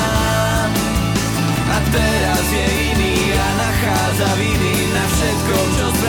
A 1.68 1.78
teraz 1.92 2.44
je 2.48 2.66
iný 2.94 3.14
a 3.34 3.48
nachádza 3.58 4.30
viny 4.40 4.74
na 4.94 5.04
všetkom, 5.10 5.66
čo 5.76 5.86
sme 5.90 6.03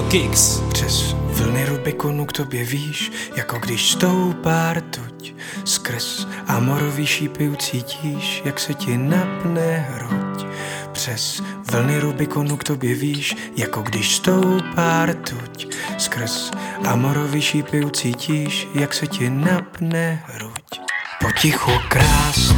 Rádio 0.00 0.10
Kix. 0.10 0.60
Přes 0.72 1.14
vlny 1.24 1.64
Rubikonu 1.64 2.26
k 2.26 2.32
tobě 2.32 2.64
víš, 2.64 3.12
jako 3.36 3.58
když 3.58 3.90
stoupá 3.90 4.72
rtuť 4.72 5.34
skrz 5.64 6.26
amorový 6.46 7.06
šípy 7.06 7.48
ucítíš, 7.48 8.42
jak 8.44 8.60
se 8.60 8.74
ti 8.74 8.96
napne 8.96 9.88
hruď. 9.90 10.46
Přes 10.92 11.42
vlny 11.70 12.00
Rubikonu 12.00 12.56
k 12.56 12.64
tobě 12.64 12.94
víš, 12.94 13.36
jako 13.56 13.82
když 13.82 14.16
stoupá 14.16 15.06
rtuť 15.06 15.74
skrz 15.98 16.50
amorový 16.86 17.42
šípy 17.42 17.84
ucítíš, 17.84 18.68
jak 18.74 18.94
se 18.94 19.06
ti 19.06 19.30
napne 19.30 20.22
hruď. 20.26 20.80
Potichu 21.20 21.72
krást, 21.88 22.54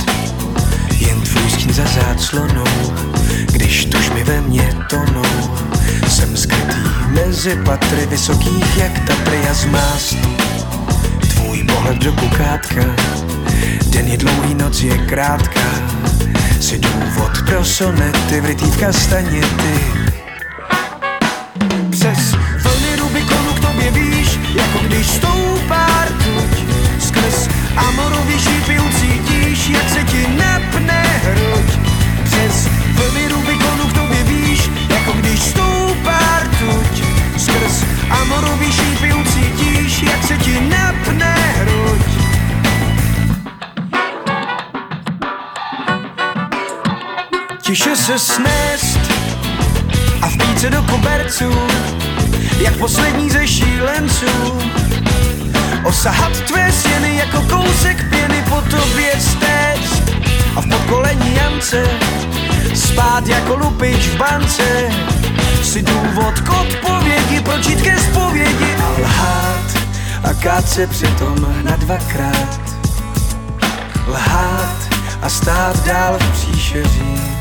jen 0.99 1.21
tvůj 1.21 1.51
stín 1.51 1.73
za 1.73 1.85
záclonou, 1.85 2.95
když 3.53 3.85
tužby 3.85 4.25
ve 4.25 4.41
mně 4.41 4.77
tonou. 4.91 5.72
Jsem 6.09 6.37
skrytý 6.37 6.77
mezi 7.09 7.57
patry 7.57 8.07
vysokých 8.07 8.77
jak 8.77 8.99
Tatry 8.99 9.39
a 9.51 9.55
zmást. 9.55 10.17
Tvůj 11.35 11.65
pohled 11.65 11.97
do 11.97 12.13
kukátka, 12.13 12.85
den 13.91 14.07
je 14.07 14.17
dlouhý, 14.17 14.55
noc 14.55 14.81
je 14.81 14.99
krátká. 14.99 15.61
Si 16.61 16.79
důvod 16.79 17.43
pro 17.47 17.65
sonety 17.65 18.41
vrytý 18.41 18.65
v 18.65 18.77
kastaněty. 18.77 19.81
Přes 21.91 22.33
vlny 22.63 22.97
Rubikonu 22.99 23.53
k 23.53 23.61
tobě 23.61 23.91
víš, 23.91 24.39
jako 24.55 24.79
když 24.79 25.07
stoupá 25.07 26.05
rtuť. 26.05 26.65
Skrz 26.99 27.49
amorový 27.77 28.39
šípy 28.39 28.81
ucítíš, 28.81 29.69
jak 29.69 29.91
se 29.91 30.05
ti 30.05 30.27
Tiše 47.73 47.97
se 47.97 48.19
snést 48.19 48.99
a 50.23 50.29
vpít 50.29 50.61
se 50.61 50.71
do 50.71 50.83
koberců, 50.83 51.53
jak 52.59 52.77
poslední 52.77 53.31
ze 53.31 53.47
šílenců. 53.47 54.61
Osahat 55.85 56.41
tvé 56.41 56.73
stěny 56.73 57.17
jako 57.17 57.41
kousek 57.41 58.11
pěny 58.11 58.45
po 58.49 58.61
tobě 58.61 59.13
stéct 59.21 60.13
a 60.57 60.61
v 60.61 60.69
podkolení 60.69 61.35
jamce 61.35 61.85
spát 62.75 63.27
jako 63.27 63.57
lupič 63.57 64.07
v 64.07 64.17
bance. 64.17 64.91
Si 65.63 65.83
důvod 65.83 66.41
k 66.41 66.49
odpovědi, 66.61 67.41
pročít 67.41 67.83
ke 67.83 67.99
zpovědi 67.99 68.77
a 68.85 69.01
lhát 69.01 69.79
a 70.25 70.35
kát 70.35 70.69
se 70.69 70.87
přitom 70.87 71.47
na 71.63 71.77
dvakrát. 71.77 72.61
Lhát 74.07 74.77
a 75.23 75.29
stát 75.29 75.87
dál 75.87 76.19
v 76.19 76.33
příšeří. 76.33 77.32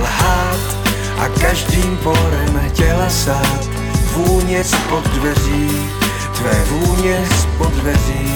Lhát 0.00 0.76
a 1.18 1.28
každým 1.28 1.96
porem 1.96 2.70
těla 2.72 3.10
sát 3.10 3.68
vůně 4.12 4.64
spod 4.64 5.04
dveří, 5.08 5.70
tvé 6.34 6.64
vůně 6.64 7.24
spod 7.40 7.72
dveří. 7.72 8.32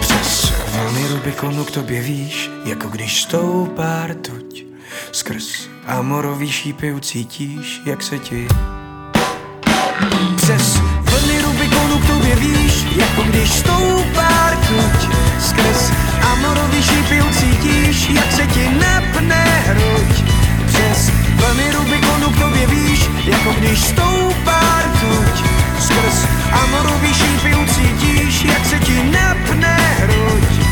Přes 0.00 0.52
vlny 0.68 1.08
Rubikonu 1.08 1.64
k 1.64 1.70
tobě 1.70 2.00
víš, 2.00 2.50
jako 2.64 2.88
když 2.88 3.22
stoupá 3.22 4.06
rtuť. 4.06 4.64
Skrz 5.12 5.68
amorový 5.86 6.52
šípy 6.52 6.92
ucítíš, 6.92 7.80
jak 7.86 8.02
se 8.02 8.18
ti 8.18 8.48
přes 10.36 10.76
vlny 11.00 11.42
Rubikonu 11.42 11.98
k 11.98 12.06
tobě 12.06 12.36
víš, 12.36 12.86
jako 12.96 13.22
když 13.22 13.50
stoupá 13.50 14.50
rtuť. 14.50 15.08
Skrz 15.40 16.11
amorový 16.32 16.82
šípy 16.82 17.22
ucítíš, 17.22 18.08
jak 18.08 18.32
se 18.32 18.46
ti 18.46 18.68
napne 18.68 19.44
hruď. 19.66 20.24
Přes 20.66 21.10
vlny 21.34 21.72
Rubikonu 21.72 22.30
k 22.30 22.38
tobě 22.38 22.66
víš, 22.66 23.10
jako 23.24 23.52
když 23.58 23.80
stoupá 23.80 24.60
rtuť. 24.84 25.44
Skrz 25.80 26.26
amorový 26.52 27.14
šípy 27.14 27.54
ucítíš, 27.54 28.44
jak 28.44 28.66
se 28.66 28.78
ti 28.78 29.02
napne 29.02 29.76
hruď. 29.98 30.71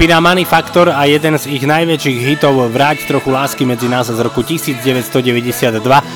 Skupina 0.00 0.16
Manifaktor 0.16 0.96
a 0.96 1.04
jeden 1.04 1.36
z 1.36 1.60
ich 1.60 1.60
najväčších 1.60 2.24
hitov 2.24 2.56
Vráť 2.72 3.04
trochu 3.04 3.36
lásky 3.36 3.68
medzi 3.68 3.84
nás 3.84 4.08
z 4.08 4.16
roku 4.16 4.40
1992 4.40 5.20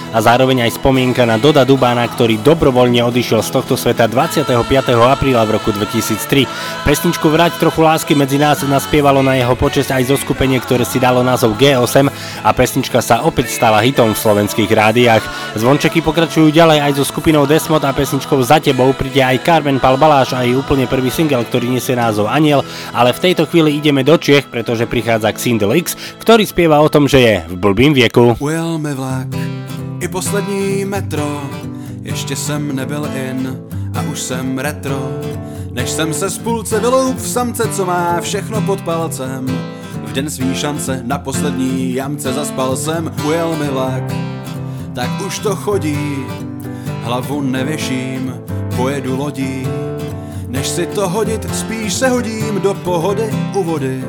a 0.08 0.18
zároveň 0.24 0.64
aj 0.64 0.80
spomienka 0.80 1.28
na 1.28 1.36
Doda 1.36 1.68
Dubána, 1.68 2.08
ktorý 2.08 2.40
dobrovoľne 2.40 3.04
odišiel 3.04 3.44
z 3.44 3.50
tohto 3.52 3.76
sveta 3.76 4.08
25. 4.08 4.56
apríla 4.88 5.44
v 5.44 5.60
roku 5.60 5.68
2003. 5.68 6.48
Pesničku 6.88 7.28
Vráť 7.28 7.60
trochu 7.60 7.84
lásky 7.84 8.16
medzi 8.16 8.40
nás 8.40 8.64
naspievalo 8.64 9.20
na 9.20 9.36
jeho 9.36 9.52
počesť 9.52 10.00
aj 10.00 10.02
zo 10.08 10.16
skupenie, 10.16 10.56
ktoré 10.64 10.88
si 10.88 10.96
dalo 10.96 11.20
názov 11.20 11.52
G8 11.60 12.08
a 12.40 12.50
pesnička 12.56 13.04
sa 13.04 13.20
opäť 13.20 13.52
stala 13.52 13.84
hitom 13.84 14.16
v 14.16 14.22
slovenských 14.24 14.70
rádiách. 14.72 15.24
Zvončeky 15.54 16.02
pokračujú 16.02 16.50
ďalej 16.50 16.78
aj 16.82 16.92
so 16.98 17.04
skupinou 17.06 17.46
Desmod 17.46 17.86
a 17.86 17.94
pesničkou 17.94 18.42
Za 18.42 18.58
tebou 18.58 18.90
príde 18.90 19.22
aj 19.22 19.46
Carmen 19.46 19.78
Pal 19.78 19.94
Baláš 19.94 20.34
a 20.34 20.42
jej 20.42 20.58
úplne 20.58 20.90
prvý 20.90 21.14
single, 21.14 21.46
ktorý 21.46 21.70
nesie 21.70 21.94
názov 21.94 22.26
Aniel, 22.26 22.66
ale 22.90 23.14
v 23.14 23.22
tejto 23.30 23.46
chvíli 23.46 23.78
ideme 23.78 24.02
do 24.02 24.18
Čiech, 24.18 24.50
pretože 24.50 24.90
prichádza 24.90 25.30
Xindel 25.30 25.78
X, 25.78 25.94
ktorý 26.18 26.42
spieva 26.42 26.82
o 26.82 26.90
tom, 26.90 27.06
že 27.06 27.18
je 27.22 27.34
v 27.46 27.54
blbým 27.54 27.94
vieku. 27.94 28.34
Ujel 28.42 28.82
mi 28.82 28.92
vlak 28.98 29.30
i 30.04 30.08
poslední 30.08 30.84
metro, 30.84 31.50
ještě 32.02 32.36
jsem 32.36 32.76
nebyl 32.76 33.08
in 33.14 33.58
a 33.94 34.02
už 34.02 34.20
jsem 34.20 34.58
retro. 34.58 35.08
Než 35.70 35.90
jsem 35.90 36.14
se 36.14 36.30
z 36.30 36.38
půlce 36.38 36.80
vyloup 36.80 37.16
v 37.16 37.28
samce, 37.28 37.68
co 37.68 37.86
má 37.86 38.20
všechno 38.20 38.60
pod 38.60 38.80
palcem. 38.80 39.46
V 40.04 40.12
den 40.12 40.30
svý 40.30 40.54
šance 40.54 41.00
na 41.04 41.18
poslední 41.18 41.94
jamce 41.94 42.32
zaspal 42.32 42.76
jsem, 42.76 43.14
ujel 43.26 43.56
mi 43.56 43.68
vlak. 43.68 44.33
Tak 44.94 45.20
už 45.26 45.38
to 45.38 45.56
chodí, 45.56 46.16
hlavu 47.02 47.42
nevěším, 47.42 48.34
pojedu 48.76 49.16
lodí. 49.16 49.66
Než 50.48 50.68
si 50.68 50.86
to 50.86 51.08
hodit, 51.08 51.54
spíš 51.54 51.94
se 51.94 52.08
hodím 52.08 52.60
do 52.60 52.74
pohody 52.74 53.30
u 53.54 53.62
vody. 53.62 54.04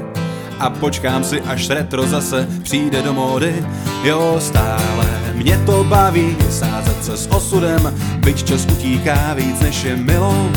A 0.60 0.70
počkám 0.70 1.24
si, 1.24 1.42
až 1.42 1.70
retro 1.70 2.08
zase 2.08 2.48
přijde 2.64 3.02
do 3.02 3.14
módy. 3.14 3.66
Jo, 4.04 4.36
stále 4.40 5.06
mě 5.34 5.58
to 5.66 5.84
baví, 5.84 6.38
sázet 6.50 7.06
se 7.06 7.18
s 7.18 7.28
osudem, 7.28 7.94
byť 8.20 8.44
čas 8.44 8.66
utíká 8.66 9.34
víc 9.34 9.60
než 9.60 9.84
je 9.84 9.96
milo. 9.96 10.50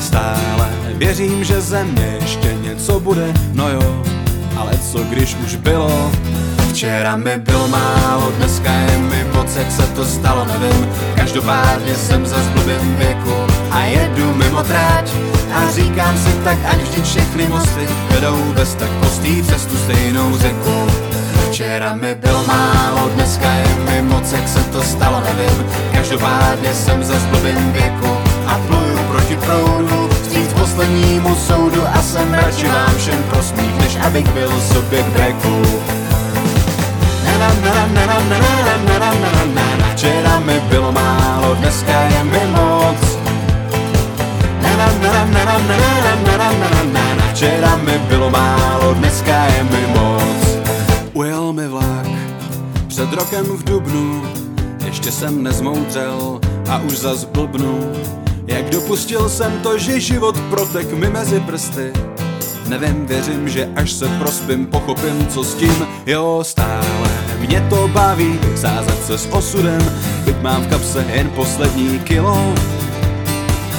Stále 0.00 0.70
věřím, 0.94 1.44
že 1.44 1.60
ze 1.60 1.84
mě 1.84 2.18
ještě 2.20 2.54
něco 2.62 3.00
bude, 3.00 3.34
no 3.52 3.68
jo, 3.68 4.02
ale 4.56 4.78
co 4.78 4.98
když 4.98 5.36
už 5.44 5.56
bylo? 5.56 6.10
Včera 6.74 7.16
mi 7.16 7.38
bylo 7.38 7.68
málo, 7.68 8.32
dneska 8.36 8.72
je 8.72 8.98
mi 8.98 9.24
moc, 9.34 9.56
jak 9.56 9.70
se 9.70 9.82
to 9.82 10.04
stalo, 10.04 10.44
nevím. 10.44 10.88
Každopádně 11.16 11.94
jsem 11.94 12.26
za 12.26 12.36
blbým 12.52 12.96
věku 12.96 13.34
a 13.70 13.84
jedu 13.84 14.34
mimo 14.34 14.62
tráť. 14.62 15.10
A 15.54 15.70
říkám 15.70 16.18
si 16.18 16.32
tak, 16.44 16.58
ať 16.70 16.78
vždy 16.78 17.02
všechny 17.02 17.46
mosty 17.46 17.88
vedou 18.10 18.52
bez 18.54 18.74
tak 18.74 18.90
postý 18.90 19.42
přes 19.42 19.66
tu 19.66 19.76
stejnou 19.76 20.38
řeku. 20.38 20.86
Včera 21.48 21.94
mi 21.94 22.14
bylo 22.14 22.44
málo, 22.46 23.08
dneska 23.14 23.52
je 23.52 23.74
mi 23.90 24.02
moc, 24.02 24.32
jak 24.32 24.48
se 24.48 24.64
to 24.64 24.82
stalo, 24.82 25.20
nevím. 25.20 25.66
Každopádně 25.92 26.74
jsem 26.74 27.04
za 27.04 27.14
blbým 27.30 27.72
věku 27.72 28.16
a 28.46 28.58
pluju 28.66 28.98
proti 28.98 29.36
proudu 29.36 30.08
vstříc 30.22 30.52
poslednímu 30.52 31.34
soudu 31.34 31.82
a 31.94 32.02
jsem 32.02 32.34
radši 32.34 32.66
vám 32.66 32.94
všem 32.98 33.22
prosmích, 33.22 33.78
než 33.80 33.96
abych 34.06 34.28
byl 34.28 34.50
sobě 34.60 35.02
k 35.02 35.06
breku. 35.06 35.62
Včera 39.94 40.38
mi 40.40 40.60
bylo 40.60 40.92
málo, 40.92 41.54
dneska 41.54 42.02
je 42.02 42.24
mi 42.24 42.40
moc. 42.46 43.18
Včera 47.32 47.76
mi 47.76 47.98
bylo 47.98 48.30
málo, 48.30 48.94
dneska 48.94 49.44
je 49.44 49.64
mi 49.64 49.86
moc. 49.86 50.58
Ujel 51.12 51.52
mi 51.52 51.68
vlak 51.68 52.06
před 52.86 53.12
rokem 53.12 53.44
v 53.44 53.64
Dubnu, 53.64 54.22
ještě 54.84 55.12
jsem 55.12 55.42
nezmoudřel 55.42 56.40
a 56.68 56.78
už 56.78 56.98
zas 56.98 57.24
blbnu. 57.24 57.92
Jak 58.46 58.70
dopustil 58.70 59.28
jsem 59.28 59.52
to, 59.62 59.78
že 59.78 60.00
život 60.00 60.40
protek 60.50 60.92
mi 60.92 61.10
mezi 61.10 61.40
prsty. 61.40 61.92
Nevím, 62.68 63.06
věřím, 63.06 63.48
že 63.48 63.68
až 63.76 63.92
se 63.92 64.08
prospím, 64.08 64.66
pochopím, 64.66 65.26
co 65.26 65.44
s 65.44 65.54
tím, 65.54 65.86
jo, 66.06 66.40
stále 66.42 67.13
mě 67.46 67.60
to 67.70 67.88
baví, 67.88 68.38
sázet 68.56 69.06
se 69.06 69.18
s 69.18 69.26
osudem, 69.32 69.80
byť 70.24 70.36
mám 70.42 70.62
v 70.62 70.66
kapse 70.66 71.04
jen 71.14 71.30
poslední 71.30 71.98
kilo. 71.98 72.54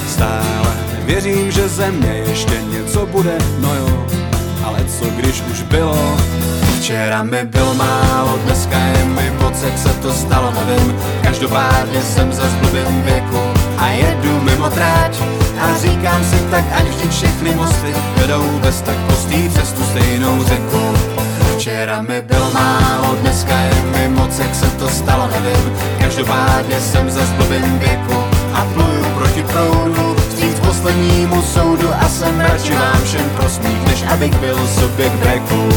Stále 0.08 0.76
věřím, 1.04 1.50
že 1.50 1.68
ze 1.68 1.90
mě 1.90 2.24
ještě 2.28 2.62
něco 2.70 3.06
bude, 3.06 3.38
no 3.58 3.74
jo, 3.74 4.06
ale 4.64 4.84
co 4.84 5.04
když 5.04 5.42
už 5.52 5.62
bylo? 5.62 6.16
Včera 6.78 7.22
mi 7.22 7.44
bylo 7.44 7.74
málo, 7.74 8.38
dneska 8.44 8.78
je 8.78 9.04
mi 9.04 9.30
moc, 9.42 9.62
jak 9.62 9.78
se 9.78 9.88
to 9.88 10.12
stalo, 10.12 10.52
nevím, 10.66 10.94
každopádně 11.22 12.02
jsem 12.02 12.32
za 12.32 12.44
blbým 12.60 13.02
věku 13.02 13.40
a 13.78 13.88
jedu 13.88 14.40
mimo 14.40 14.70
tráť 14.70 15.20
a 15.60 15.78
říkám 15.78 16.24
si 16.24 16.36
tak, 16.50 16.64
ať 16.72 16.84
vždy 16.84 17.08
všechny 17.08 17.54
mosty 17.54 17.94
vedou 18.16 18.58
bez 18.62 18.80
tak 18.80 18.96
postý 18.96 19.48
přes 19.48 19.72
tu 19.72 19.82
stejnou 19.82 20.44
řeku. 20.44 21.15
Včera 21.66 22.02
mi 22.02 22.22
bylo 22.22 22.50
málo, 22.50 23.16
dneska 23.20 23.58
je 23.58 23.82
mi 23.82 24.08
moc, 24.08 24.38
jak 24.38 24.54
se 24.54 24.70
to 24.70 24.88
stalo, 24.88 25.28
nevím, 25.28 25.72
každopádně 26.00 26.80
jsem 26.80 27.10
za 27.10 27.20
blbým 27.36 27.78
věku 27.78 28.24
a 28.54 28.64
pluju 28.74 29.04
proti 29.18 29.42
proudu 29.42 30.16
vstříc 30.28 30.60
poslednímu 30.60 31.42
soudu 31.42 31.88
a 32.00 32.08
jsem 32.08 32.40
radši 32.40 32.72
vám 32.74 33.00
všem 33.04 33.30
prosmích, 33.30 33.86
než 33.86 34.02
abych 34.02 34.34
byl 34.34 34.56
k 34.96 35.10
breku. 35.10 35.68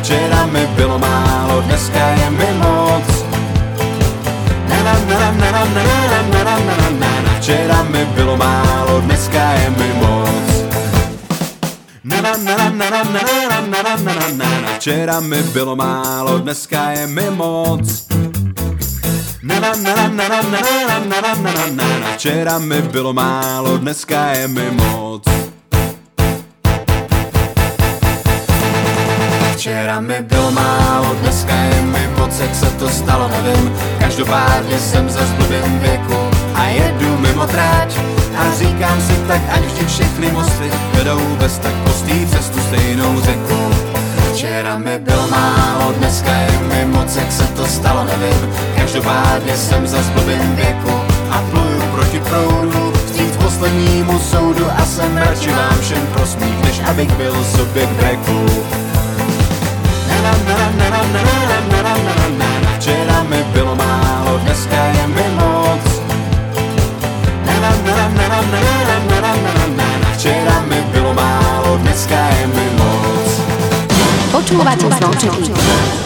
Včera 0.00 0.46
mi 0.46 0.66
bylo 0.66 0.98
málo, 0.98 1.60
dneska 1.60 2.08
je 2.08 2.30
mi 2.30 2.52
moc. 2.58 3.24
Včera 7.38 7.82
mi 7.82 8.04
bylo 8.04 8.36
málo, 8.36 9.00
dneska 9.00 9.52
je 9.52 9.70
mi 9.70 9.92
moc. 10.00 10.55
Včera 14.76 15.20
mi 15.20 15.42
bylo 15.42 15.76
málo, 15.76 16.38
dneska 16.38 16.90
je 16.90 17.06
mi 17.06 17.30
moc. 17.30 18.06
Včera 22.14 22.58
mi 22.58 22.82
bylo 22.82 23.12
málo, 23.12 23.78
dneska 23.78 24.26
je 24.26 24.48
mi 24.48 24.70
moc. 24.70 25.22
Včera 29.54 30.00
mi 30.00 30.22
bylo 30.22 30.50
málo, 30.50 31.16
dneska 31.20 31.54
je 31.54 31.82
mi 31.82 32.08
moc, 32.18 32.40
jak 32.40 32.54
se 32.54 32.66
to 32.66 32.88
stalo, 32.88 33.28
nevím. 33.28 33.72
Každopádně 33.98 34.78
jsem 34.78 35.10
za 35.10 35.20
blbým 35.36 35.78
věku 35.78 36.30
a 36.54 36.64
jedu 36.64 37.18
mimo 37.18 37.46
tráť. 37.46 38.15
A 38.36 38.58
říkám 38.58 39.00
si 39.00 39.12
tak, 39.28 39.40
ať 39.52 39.60
vždy 39.60 39.86
všechny 39.86 40.30
mosty 40.30 40.70
vedou 40.92 41.20
bez 41.38 41.58
tak 41.58 41.74
postý 41.74 42.26
přes 42.26 42.48
tu 42.48 42.60
stejnou 42.60 43.20
řeku. 43.20 43.70
Včera 44.32 44.78
mi 44.78 44.98
bylo 44.98 45.28
málo, 45.28 45.92
dneska 45.98 46.32
je 46.32 46.58
mi 46.68 46.84
moc, 46.84 47.16
jak 47.16 47.32
se 47.32 47.46
to 47.46 47.66
stalo, 47.66 48.04
nevím. 48.04 48.50
Každopádně 48.76 49.56
jsem 49.56 49.86
za 49.86 49.98
blbým 50.14 50.56
věku 50.56 50.92
a 51.30 51.42
pluju 51.50 51.82
proti 51.94 52.20
proudu 52.20 52.92
vstříc 53.06 53.36
poslednímu 53.36 54.18
soudu 54.18 54.66
a 54.76 54.84
jsem 54.84 55.16
radši 55.16 55.50
vám 55.50 55.78
všem 55.80 56.06
prosmích, 56.06 56.64
než 56.64 56.80
abych 56.88 57.12
byl 57.12 57.44
sobě 57.44 57.86
k 57.86 57.90
breku. 57.90 58.46
Včera 62.78 63.22
mi 63.22 63.44
bylo 63.52 63.76
málo, 63.76 64.38
dneska 64.38 64.84
je 64.84 65.06
mi 65.06 65.28
moc. 65.34 65.55
Včera 70.16 70.60
mi 70.68 70.80
bylo 70.92 71.14
málo, 71.14 71.76
dneska 71.78 72.14
je 72.14 72.46
mi 72.46 72.66
moc. 72.78 73.40
Počúvate 74.32 74.86
zvončeky. 74.90 76.05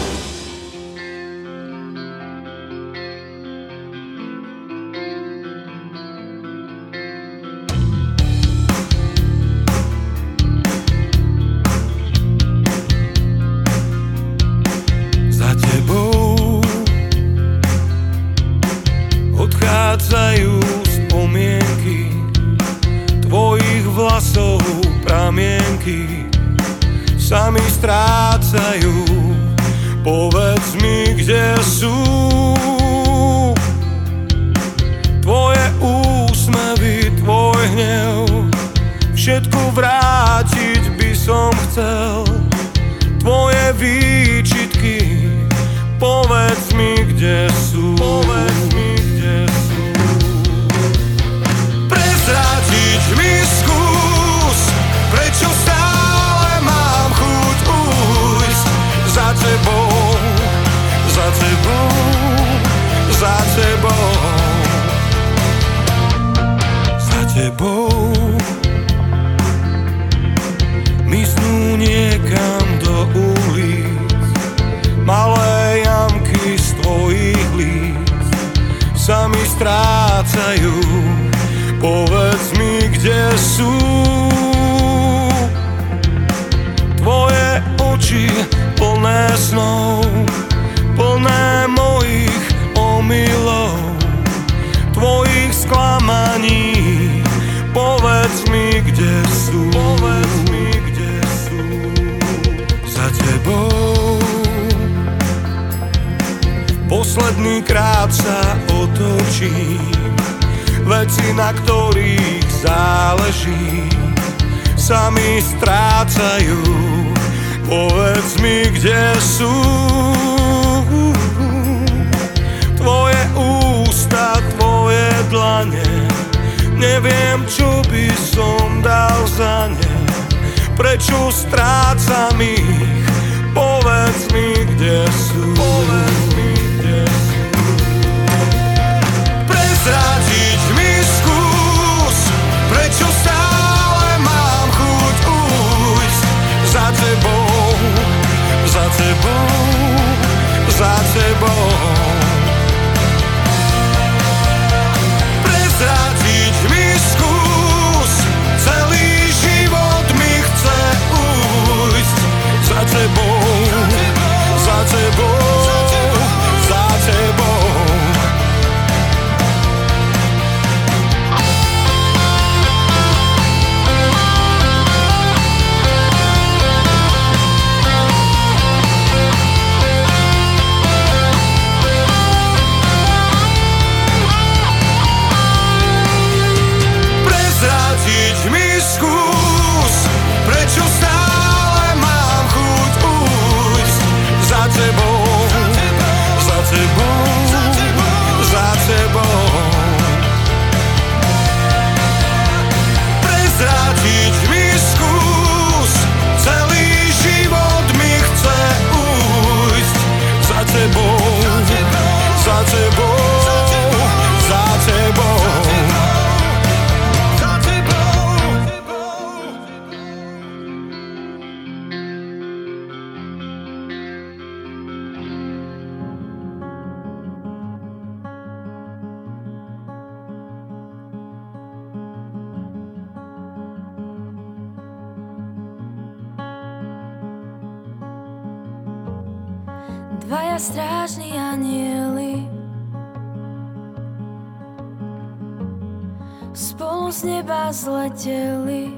videli 248.21 248.93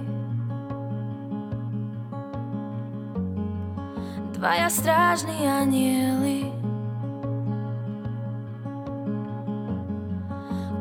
Dvaja 4.35 4.67
strážni 4.67 5.47
anieli 5.47 6.51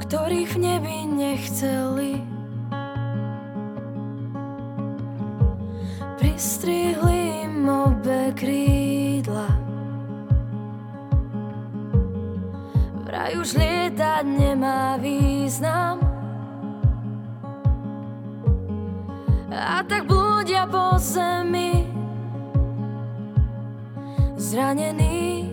Ktorých 0.03 0.51
v 0.53 0.59
nebi 0.61 0.97
nechceli. 1.09 2.21
Pristrihli 6.21 7.49
im 7.49 7.65
obe 7.65 8.37
krídla. 8.37 9.49
Vraj 13.09 13.41
už 13.41 13.57
lietať 13.57 14.25
nemá 14.29 15.01
význam. 15.01 16.22
a 19.53 19.85
tak 19.85 20.09
blúdia 20.09 20.65
po 20.65 20.97
zemi 20.97 21.85
Zranený 24.53 25.49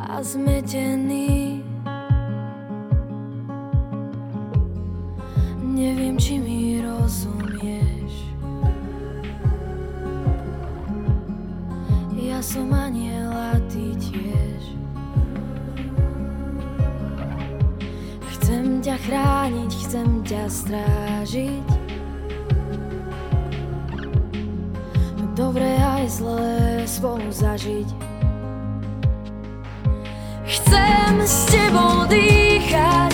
a 0.00 0.18
zmetení. 0.24 1.62
Neviem, 5.62 6.18
či 6.18 6.42
mi 6.42 6.82
rozumieš. 6.82 8.34
Ja 12.18 12.42
som 12.42 12.74
aniel 12.74 13.30
a 13.30 13.54
ty 13.70 13.94
tiež. 14.02 14.62
Chcem 18.34 18.82
ťa 18.82 18.96
chrániť, 18.98 19.70
chcem 19.84 20.08
ťa 20.26 20.42
strážiť. 20.50 21.83
Dobré 25.34 25.74
aj 25.82 26.22
zlé 26.22 26.86
spolu 26.86 27.26
zažiť. 27.26 27.90
Chcem 30.46 31.14
s 31.26 31.50
tebou 31.50 32.06
dýchať 32.06 33.10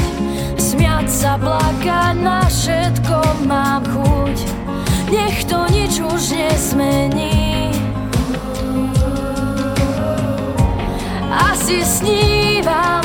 Smiať 0.60 1.08
sa, 1.08 1.40
plakať 1.40 2.20
Na 2.20 2.44
všetko 2.44 3.24
mám 3.48 3.80
chuť. 3.88 4.36
Nech 5.08 5.48
to 5.48 5.64
nič 5.72 5.96
už 5.96 6.36
nezmení. 6.36 7.72
Asi 11.32 11.80
snívam 11.80 13.00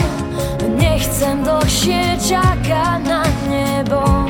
Nechcem 0.76 1.40
dlhšie 1.40 2.20
čakať 2.20 3.00
na 3.08 3.24
nebo. 3.48 4.25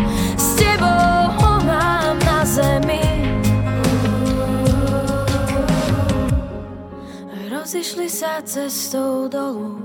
Vlasy 7.75 7.91
šli 7.91 8.07
sa 8.07 8.39
cestou 8.39 9.27
dolu. 9.27 9.83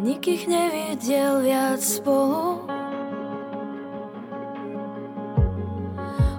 Nik 0.00 0.24
ich 0.24 0.48
nevidel 0.48 1.44
viac 1.44 1.84
spolu. 1.84 2.64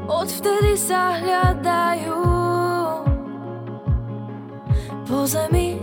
Odvtedy 0.10 0.74
sa 0.82 1.14
hľadajú. 1.22 2.26
Po 5.06 5.22
zemi 5.30 5.78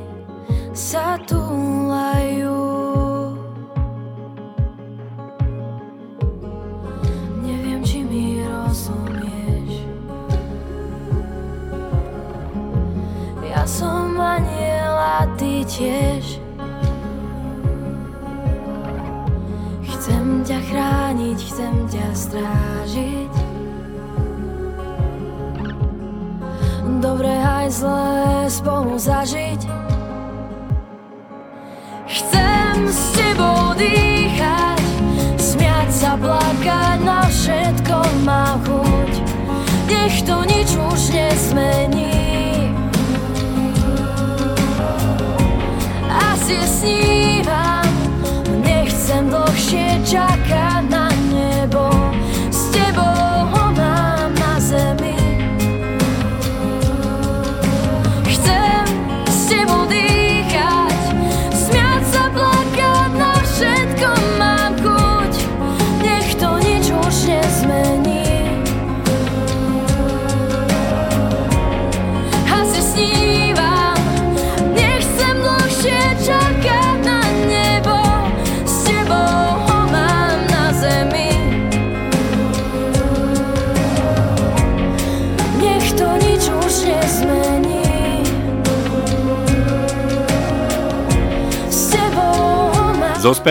sa 0.75 1.23
túlajú 1.23 1.84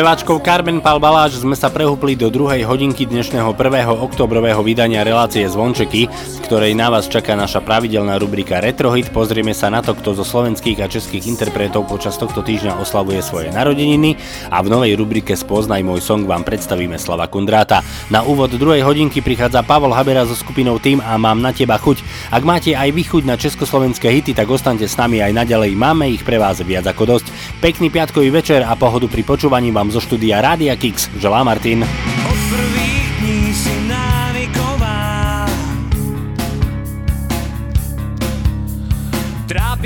speváčkou 0.04 0.44
Carmen 0.44 0.84
Palbaláš 0.84 1.40
sme 1.40 1.56
sa 1.56 1.72
prehúpli 1.72 2.20
do 2.20 2.28
druhej 2.28 2.68
hodinky 2.68 3.08
dnešného 3.08 3.56
1. 3.56 3.88
oktobrového 4.04 4.60
vydania 4.60 5.00
relácie 5.00 5.48
Zvončeky, 5.48 6.12
v 6.12 6.43
ktorej 6.54 6.78
na 6.78 6.94
vás 6.94 7.10
čaká 7.10 7.34
naša 7.34 7.66
pravidelná 7.66 8.14
rubrika 8.22 8.62
Retrohit. 8.62 9.10
Pozrieme 9.10 9.58
sa 9.58 9.74
na 9.74 9.82
to, 9.82 9.98
kto 9.98 10.14
zo 10.14 10.22
slovenských 10.22 10.86
a 10.86 10.92
českých 10.92 11.26
interpretov 11.26 11.90
počas 11.90 12.14
tohto 12.14 12.46
týždňa 12.46 12.78
oslavuje 12.78 13.26
svoje 13.26 13.50
narodeniny 13.50 14.14
a 14.54 14.62
v 14.62 14.70
novej 14.70 14.94
rubrike 14.94 15.34
Spoznaj 15.34 15.82
môj 15.82 16.06
song 16.06 16.30
vám 16.30 16.46
predstavíme 16.46 16.94
Slava 17.02 17.26
Kundráta. 17.26 17.82
Na 18.14 18.22
úvod 18.22 18.54
druhej 18.54 18.86
hodinky 18.86 19.26
prichádza 19.26 19.66
Pavol 19.66 19.98
Habera 19.98 20.30
so 20.30 20.38
skupinou 20.38 20.78
Tým 20.78 21.02
a 21.02 21.18
mám 21.18 21.42
na 21.42 21.50
teba 21.50 21.74
chuť. 21.82 22.06
Ak 22.30 22.46
máte 22.46 22.78
aj 22.78 22.94
vy 22.94 23.02
chuť 23.02 23.24
na 23.26 23.34
československé 23.34 24.14
hity, 24.14 24.38
tak 24.38 24.46
ostaňte 24.46 24.86
s 24.86 24.94
nami 24.94 25.26
aj 25.26 25.34
naďalej. 25.34 25.74
Máme 25.74 26.06
ich 26.14 26.22
pre 26.22 26.38
vás 26.38 26.62
viac 26.62 26.86
ako 26.86 27.18
dosť. 27.18 27.34
Pekný 27.66 27.90
piatkový 27.90 28.30
večer 28.30 28.62
a 28.62 28.78
pohodu 28.78 29.10
pri 29.10 29.26
počúvaní 29.26 29.74
vám 29.74 29.90
zo 29.90 29.98
štúdia 29.98 30.38
Rádia 30.38 30.78
Kix 30.78 31.10
želá 31.18 31.42
Martin. 31.42 31.82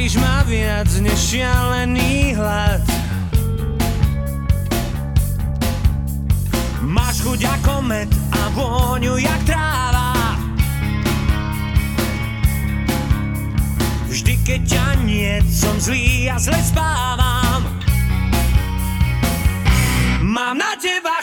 Trápiš 0.08 0.24
ma 0.24 0.40
viac 0.48 0.88
než 1.04 1.20
šialený 1.20 2.40
hlad 2.40 2.80
Máš 6.80 7.28
chuť 7.28 7.44
ako 7.44 7.84
med 7.84 8.08
a 8.32 8.48
vôňu 8.56 9.20
jak 9.20 9.44
tráva. 9.44 10.16
Vždy 14.08 14.34
keď 14.48 14.62
ťa 14.64 14.86
nie, 15.04 15.44
som 15.44 15.76
zlý 15.76 16.32
a 16.32 16.40
zle 16.40 16.60
spávam. 16.64 17.68
Mám 20.24 20.56
na 20.56 20.72
teba 20.80 21.20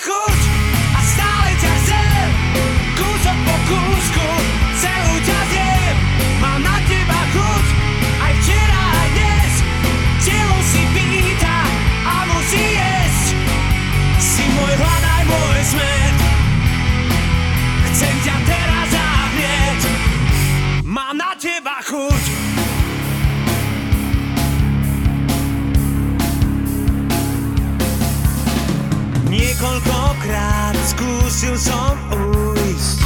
skúsil 31.05 31.57
som 31.61 31.95
ujsť 32.09 32.99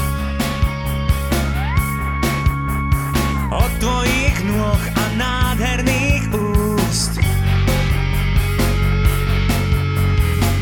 Od 3.50 3.72
tvojich 3.82 4.38
nôh 4.46 4.82
a 4.94 5.04
nádherných 5.18 6.24
úst. 6.30 7.18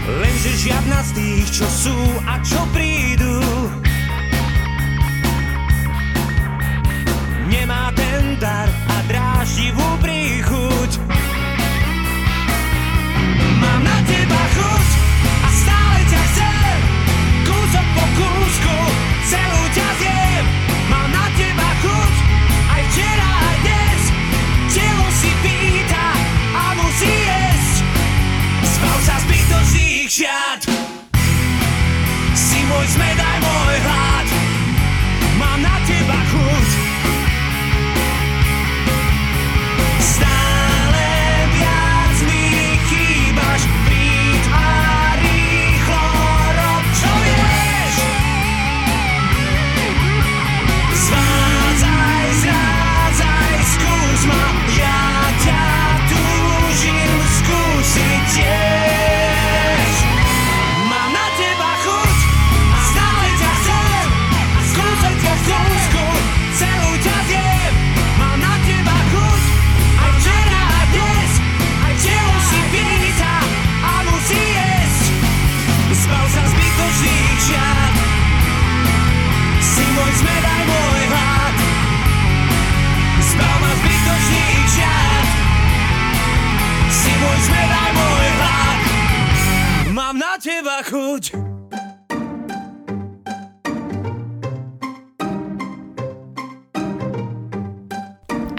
Lenže 0.06 0.52
žiadna 0.64 0.98
z 1.04 1.10
tých, 1.12 1.48
čo 1.60 1.66
sú 1.68 1.98
a 2.24 2.40
čo 2.40 2.60
prídu 2.72 3.36
Nemá 7.52 7.92
ten 7.92 8.40
dar 8.40 8.70
a 8.70 8.96
dráždivú 9.10 9.86
príchuť 10.00 10.65
shot. 30.16 30.65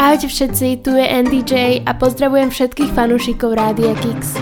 Ahojte 0.07 0.31
všetci, 0.31 0.87
tu 0.87 0.95
je 0.95 1.03
NDJ 1.03 1.83
a 1.83 1.91
pozdravujem 1.91 2.47
všetkých 2.47 2.95
fanúšikov 2.95 3.59
Rádia 3.59 3.91
Kix. 3.91 4.39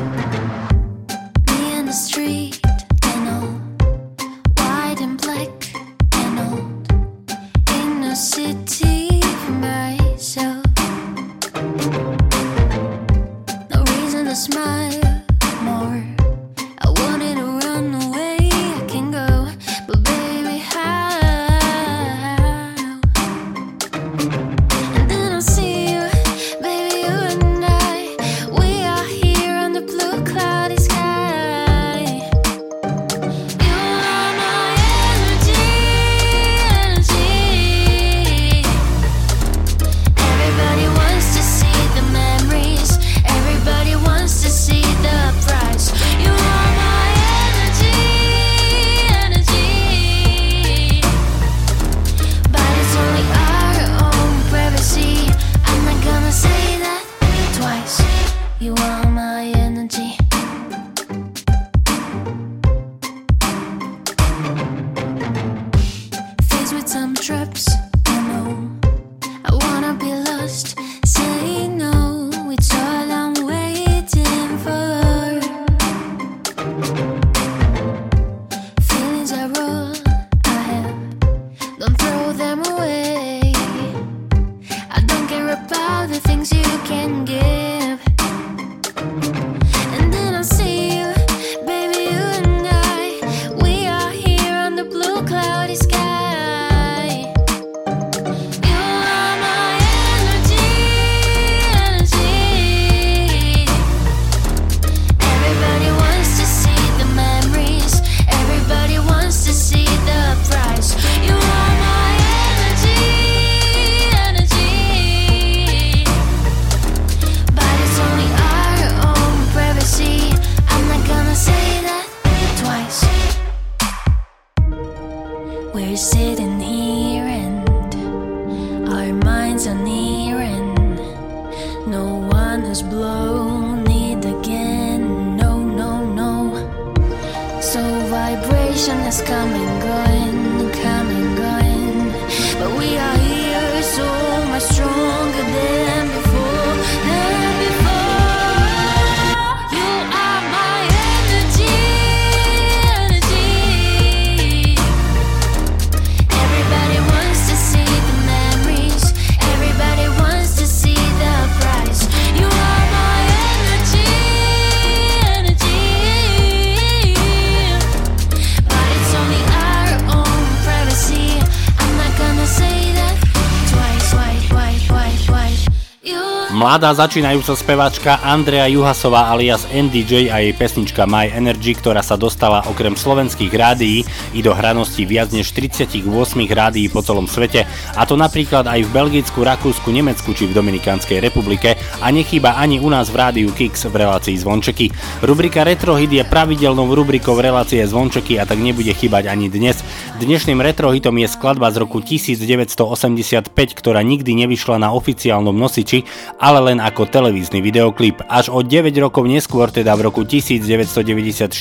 mladá 176.76 176.92
začínajúca 177.08 177.56
speváčka 177.56 178.20
Andrea 178.20 178.68
Juhasová 178.68 179.32
alias 179.32 179.64
NDJ 179.72 180.28
a 180.28 180.44
jej 180.44 180.52
pesnička 180.52 181.08
My 181.08 181.32
Energy, 181.32 181.72
ktorá 181.72 182.04
sa 182.04 182.20
dostala 182.20 182.68
okrem 182.68 183.00
slovenských 183.00 183.48
rádií 183.48 184.04
i 184.36 184.44
do 184.44 184.52
hranosti 184.52 185.08
viac 185.08 185.32
než 185.32 185.56
38 185.56 186.04
rádií 186.52 186.92
po 186.92 187.00
celom 187.00 187.32
svete, 187.32 187.64
a 187.96 188.04
to 188.04 188.20
napríklad 188.20 188.68
aj 188.68 188.84
v 188.84 188.92
Belgicku, 188.92 189.48
Rakúsku, 189.48 189.88
Nemecku 189.88 190.36
či 190.36 190.52
v 190.52 190.56
Dominikánskej 190.60 191.24
republike 191.24 191.80
a 191.80 192.12
nechýba 192.12 192.60
ani 192.60 192.84
u 192.84 192.92
nás 192.92 193.08
v 193.08 193.24
rádiu 193.24 193.56
Kix 193.56 193.88
v 193.88 193.96
relácii 193.96 194.36
Zvončeky. 194.36 194.92
Rubrika 195.24 195.64
Retrohit 195.64 196.12
je 196.12 196.28
pravidelnou 196.28 196.92
rubrikou 196.92 197.40
relácie 197.40 197.88
Zvončeky 197.88 198.36
a 198.36 198.44
tak 198.44 198.60
nebude 198.60 198.92
chýbať 198.92 199.32
ani 199.32 199.48
dnes. 199.48 199.80
Dnešným 200.20 200.60
retrohitom 200.60 201.16
je 201.24 201.32
skladba 201.32 201.72
z 201.72 201.88
roku 201.88 202.04
1985, 202.04 203.48
ktorá 203.80 204.04
nikdy 204.04 204.44
nevyšla 204.44 204.76
na 204.76 204.92
oficiálnom 204.92 205.56
nosiči, 205.56 206.04
ale 206.36 206.65
len 206.66 206.82
ako 206.82 207.06
televízny 207.06 207.62
videoklip. 207.62 208.26
Až 208.26 208.50
o 208.50 208.66
9 208.66 208.90
rokov 208.98 209.30
neskôr, 209.30 209.70
teda 209.70 209.94
v 209.94 210.10
roku 210.10 210.26
1994, 210.26 211.54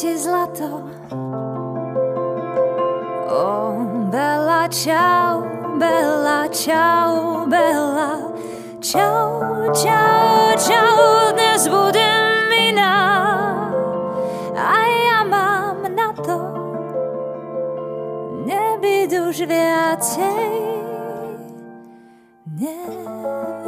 Ti 0.00 0.16
zlato. 0.18 0.88
O, 3.28 3.72
Bella, 4.12 4.68
čau, 4.68 5.44
Bella, 5.76 6.48
čau, 6.48 7.44
Bella, 7.46 8.32
čau, 8.80 9.44
čau, 9.76 10.56
čau, 10.56 11.32
dnes 11.36 11.68
budem 11.68 12.48
iná. 12.72 12.96
A 14.56 14.80
ja 14.88 15.20
mám 15.28 15.84
na 15.92 16.16
to 16.16 16.38
nebyť 18.48 19.10
už 19.20 19.36
viacej 19.44 20.48
nevinná. 22.56 23.59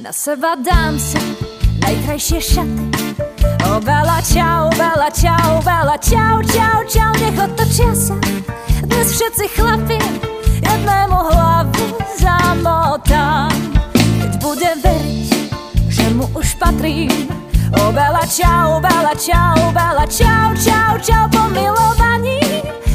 Na 0.00 0.16
seba 0.16 0.56
dám 0.56 0.96
si 0.96 1.20
najkrajšie 1.84 2.40
šaty. 2.40 2.88
O 3.68 3.76
Bela, 3.84 4.16
čau, 4.24 4.72
Bela, 4.72 5.12
čau, 5.12 5.60
Bela, 5.60 6.00
čau, 6.00 6.40
čau, 6.40 6.80
čau 6.88 7.12
Nech 7.20 7.36
otočia 7.36 7.92
sa. 7.92 8.16
Dnes 8.80 9.12
všetci 9.12 9.60
chlapi 9.60 10.00
Jednému 10.64 11.20
hlavu 11.20 12.00
zamotám 12.16 13.52
Keď 13.92 14.32
budem 14.40 14.76
veriť, 14.80 15.28
že 15.92 16.04
mu 16.16 16.24
už 16.32 16.56
patrím 16.56 17.28
O 17.84 17.92
Bela, 17.92 18.24
čau, 18.24 18.80
Bela, 18.80 19.12
čau, 19.20 19.68
Bela, 19.76 20.08
čau, 20.08 20.56
čau, 20.56 20.96
čau 21.04 21.28
Po 21.28 21.44
milovaní 21.52 22.40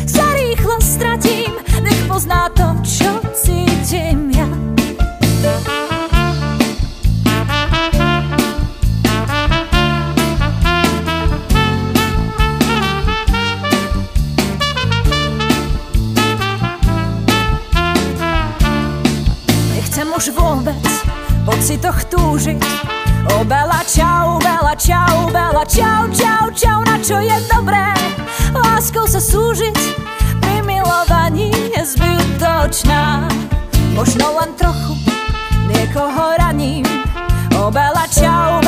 sa 0.10 0.26
rýchlo 0.42 0.82
stratím. 0.82 1.54
Nech 1.86 2.02
pozná 2.10 2.50
to, 2.50 2.66
čo 2.82 3.14
cítim 3.38 4.34
ja. 4.34 4.50
Nechcem 5.46 5.75
už 20.16 20.32
vôbec 20.32 20.80
po 21.44 21.52
citoch 21.60 22.00
túžiť 22.08 22.64
O 23.36 23.44
Bela, 23.44 23.84
čau, 23.84 24.40
Bela, 24.40 24.72
čau, 24.80 25.28
Bela, 25.34 25.68
čau, 25.68 26.08
čau, 26.14 26.48
čau 26.56 26.80
Na 26.88 26.96
čo 27.04 27.20
je 27.20 27.36
dobré 27.52 27.96
láskou 28.76 29.08
sa 29.08 29.24
súžiť? 29.24 29.78
Pri 30.44 30.62
milovaní 30.68 31.50
je 31.74 31.82
zbytočná. 31.96 33.24
Možno 33.96 34.36
len 34.36 34.52
trochu 34.60 35.00
niekoho 35.66 36.36
raním. 36.36 36.84
O 37.56 37.72
Bela, 37.72 38.04
čau, 38.12 38.60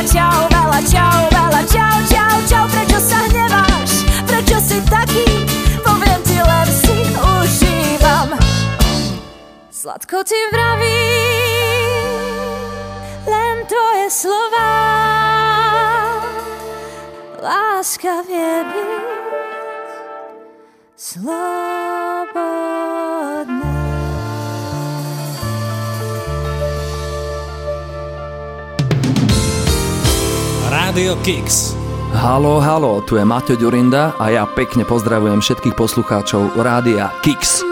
Bela, 0.00 0.08
čau, 0.08 0.48
Bela, 0.48 0.80
čau, 0.88 1.28
Bela, 1.28 1.60
čau, 1.68 2.00
čau, 2.08 2.40
čau 2.48 2.64
Prečo 2.72 2.96
sa 3.04 3.20
hneváš, 3.28 4.08
prečo 4.24 4.56
si 4.56 4.80
taký 4.88 5.28
Poviem 5.84 6.20
ti, 6.24 6.40
len 6.40 6.68
si 6.72 7.04
užívam 7.20 8.32
Sladko 9.68 10.24
ti 10.24 10.40
vravím 10.56 12.00
len 13.28 13.68
tvoje 13.68 14.08
slova. 14.08 14.72
Láska 17.44 18.24
vie 18.24 18.64
byť 18.64 19.76
slobodná. 20.96 22.40
Rádio 30.90 31.14
Kix. 31.22 31.70
Halo, 32.18 32.58
halo, 32.58 32.98
tu 33.06 33.14
je 33.14 33.22
Maťo 33.22 33.54
Ďurinda 33.54 34.18
a 34.18 34.34
ja 34.34 34.42
pekne 34.42 34.82
pozdravujem 34.82 35.38
všetkých 35.38 35.78
poslucháčov 35.78 36.58
Rádia 36.58 37.14
Kix. 37.22 37.69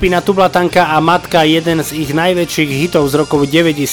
Skupina 0.00 0.24
Tublatanka 0.24 0.96
a 0.96 0.96
Matka, 0.96 1.44
jeden 1.44 1.84
z 1.84 1.92
ich 1.92 2.16
najväčších 2.16 2.72
hitov 2.72 3.04
z 3.12 3.20
rokov 3.20 3.44
90. 3.44 3.84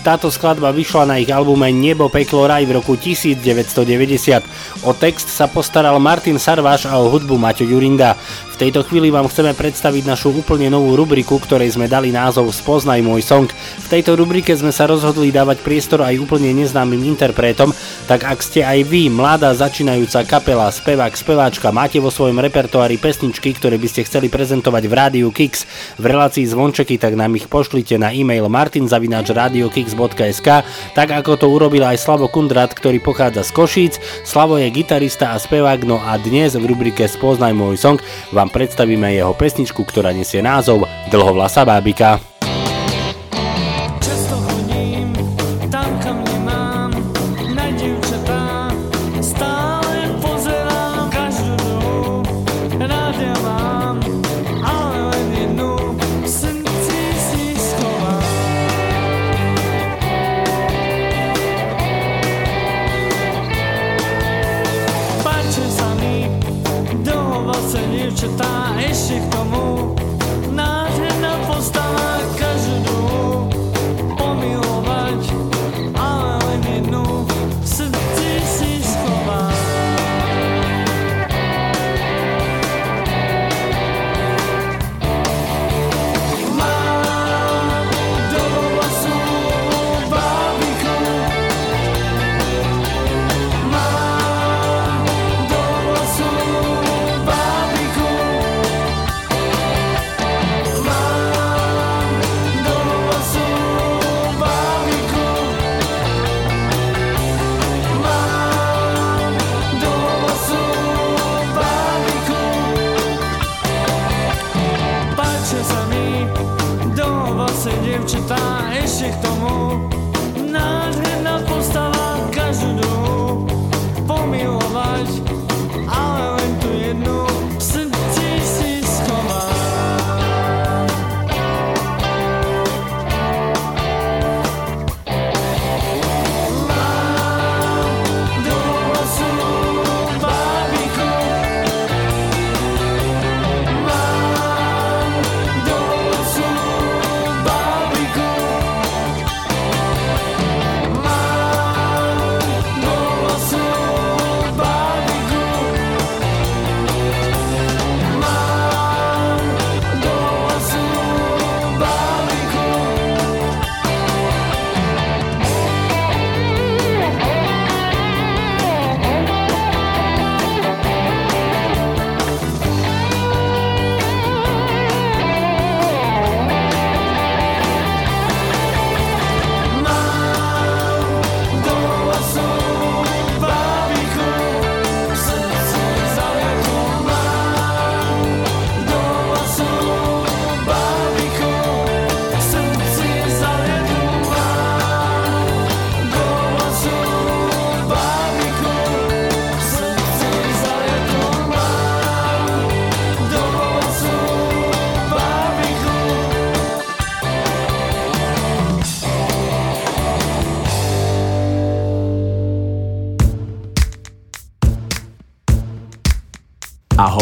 Táto 0.00 0.32
skladba 0.32 0.72
vyšla 0.72 1.04
na 1.04 1.20
ich 1.20 1.28
albume 1.28 1.68
Nebo, 1.68 2.08
peklo, 2.08 2.48
raj 2.48 2.64
v 2.64 2.80
roku 2.80 2.96
1990. 2.96 4.40
O 4.88 4.96
text 4.96 5.28
sa 5.28 5.52
postaral 5.52 6.00
Martin 6.00 6.40
Sarváš 6.40 6.88
a 6.88 6.96
o 6.96 7.12
hudbu 7.12 7.36
Maťo 7.36 7.68
Jurinda. 7.68 8.16
Tejto 8.60 8.84
chvíli 8.84 9.08
vám 9.08 9.24
chceme 9.24 9.56
predstaviť 9.56 10.04
našu 10.04 10.36
úplne 10.36 10.68
novú 10.68 10.92
rubriku, 10.92 11.40
ktorej 11.40 11.80
sme 11.80 11.88
dali 11.88 12.12
názov 12.12 12.52
Spoznaj 12.52 13.00
môj 13.00 13.24
song. 13.24 13.48
V 13.48 13.86
tejto 13.88 14.20
rubrike 14.20 14.52
sme 14.52 14.68
sa 14.68 14.84
rozhodli 14.84 15.32
dávať 15.32 15.64
priestor 15.64 16.04
aj 16.04 16.20
úplne 16.20 16.52
neznámym 16.52 17.00
interpretom, 17.08 17.72
tak 18.04 18.28
ak 18.28 18.36
ste 18.44 18.60
aj 18.60 18.84
vy, 18.84 19.08
mladá 19.08 19.56
začínajúca 19.56 20.28
kapela, 20.28 20.68
spevák, 20.68 21.08
speváčka, 21.08 21.72
máte 21.72 22.04
vo 22.04 22.12
svojom 22.12 22.36
repertoári 22.36 23.00
pesničky, 23.00 23.56
ktoré 23.56 23.80
by 23.80 23.88
ste 23.88 24.04
chceli 24.04 24.28
prezentovať 24.28 24.84
v 24.84 24.92
rádiu 24.92 25.32
Kix 25.32 25.64
v 25.96 26.12
relácii 26.12 26.44
zvončeky, 26.44 27.00
tak 27.00 27.16
nám 27.16 27.32
ich 27.40 27.48
pošlite 27.48 27.96
na 27.96 28.12
e-mail 28.12 28.44
martinzavinačradiokix.sk 28.52 30.48
tak 30.92 31.08
ako 31.08 31.40
to 31.40 31.48
urobil 31.48 31.88
aj 31.88 31.96
Slavo 31.96 32.28
Kundrat, 32.28 32.76
ktorý 32.76 33.00
pochádza 33.00 33.40
z 33.40 33.56
Košíc. 33.56 33.96
Slavo 34.20 34.60
je 34.60 34.68
gitarista 34.68 35.32
a 35.32 35.40
spevák, 35.40 35.80
no 35.88 35.96
a 35.96 36.20
dnes 36.20 36.60
v 36.60 36.68
rubrike 36.68 37.08
Spoznaj 37.08 37.56
môj 37.56 37.80
song 37.80 37.96
vám 38.36 38.49
predstavíme 38.50 39.16
jeho 39.16 39.32
pesničku, 39.32 39.82
ktorá 39.82 40.14
nesie 40.14 40.44
názov 40.44 40.84
Dlhovlasa 41.08 41.64
bábika. 41.64 42.29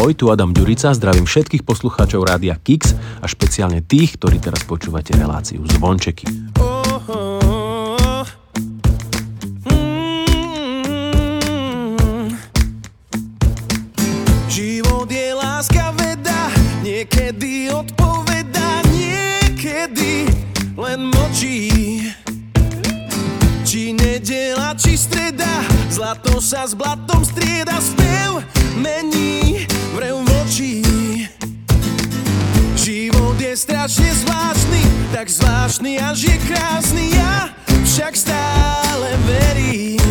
Ahoj, 0.09 0.25
tu 0.25 0.33
Adam 0.33 0.49
Ďurica, 0.49 0.89
zdravím 0.97 1.29
všetkých 1.29 1.61
poslucháčov 1.61 2.25
Rádia 2.25 2.57
Kix 2.57 2.97
a 3.21 3.29
špeciálne 3.29 3.85
tých, 3.85 4.17
ktorí 4.17 4.41
teraz 4.41 4.65
počúvate 4.65 5.13
reláciu 5.13 5.61
Zvončeky. 5.69 6.25
Život 14.49 15.05
je 15.13 15.29
láska 15.37 15.93
veda, 15.93 16.57
niekedy 16.81 17.69
odpoveda, 17.69 18.81
niekedy 18.89 20.25
len 20.73 21.05
močí. 21.05 21.69
Či 23.61 23.93
nedela, 23.93 24.73
či 24.73 24.97
streda, 24.97 25.61
zlato 25.93 26.41
sa 26.41 26.65
s 26.65 26.73
blatom 26.73 27.21
strieda, 27.21 27.77
spev 27.77 28.41
mení 28.73 29.68
vočí. 30.49 30.81
Život 32.73 33.37
je 33.37 33.53
strašne 33.53 34.09
zvláštny, 34.25 34.81
tak 35.13 35.29
zvláštny 35.29 36.01
až 36.01 36.25
je 36.25 36.37
krásny, 36.49 37.05
ja 37.13 37.53
však 37.85 38.17
stále 38.17 39.13
verím. 39.29 40.09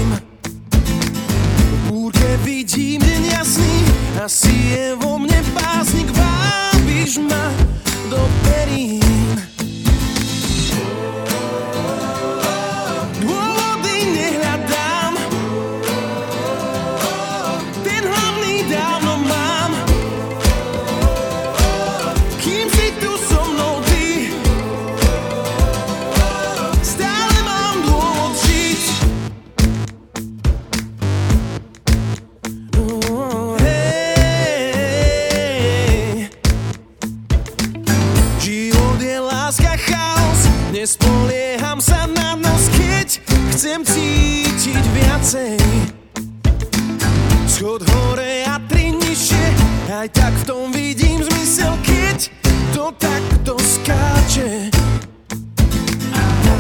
V 0.71 1.91
búrke 1.91 2.39
vidím 2.47 3.03
deň 3.03 3.23
jasný, 3.35 3.75
asi 4.23 4.55
je 4.79 4.87
vo 5.03 5.19
mne 5.19 5.43
básnik, 5.59 6.07
vábiš 6.15 7.19
ma 7.19 7.51
do 8.07 8.23
perín. 8.47 9.08
Chcem 43.79 43.95
cítiť 43.95 44.85
viacej. 44.91 45.55
Schod 47.47 47.87
hore 47.87 48.43
a 48.43 48.59
tri 48.67 48.91
nižšie. 48.91 49.47
Aj 49.95 50.09
tak 50.11 50.35
v 50.35 50.45
tom 50.47 50.75
vidím 50.75 51.23
zmysel, 51.23 51.79
keď 51.87 52.27
to 52.75 52.91
takto 52.99 53.55
skáče 53.59 54.71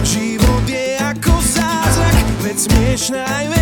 Život 0.09 0.65
je 0.65 0.97
ako 0.97 1.36
zázrak 1.45 2.27
Veď 2.40 2.57
smiešná 2.57 3.23
aj 3.28 3.45
vec 3.53 3.57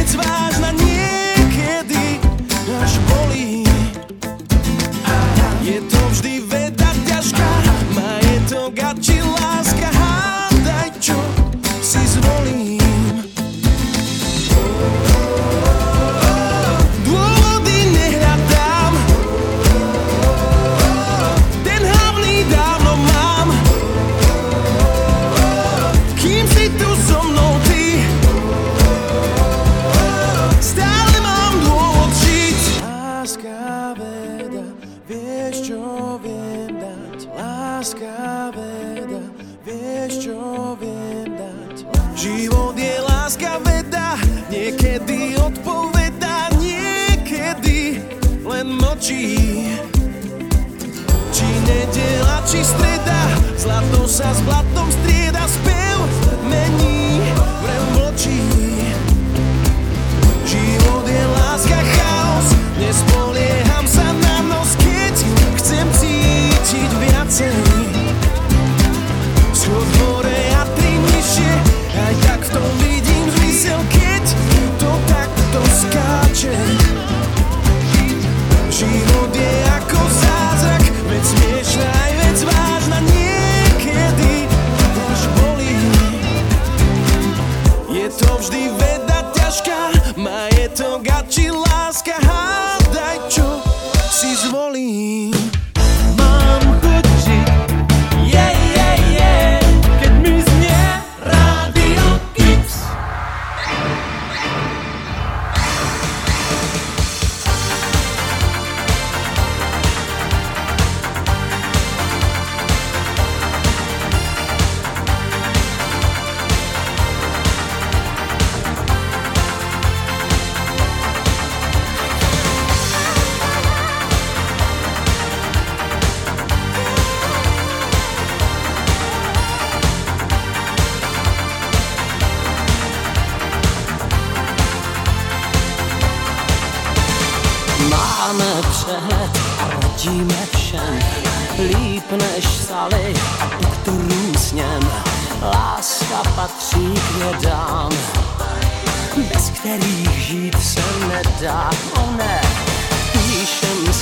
Zlato 54.17 54.33
sa 54.33 54.66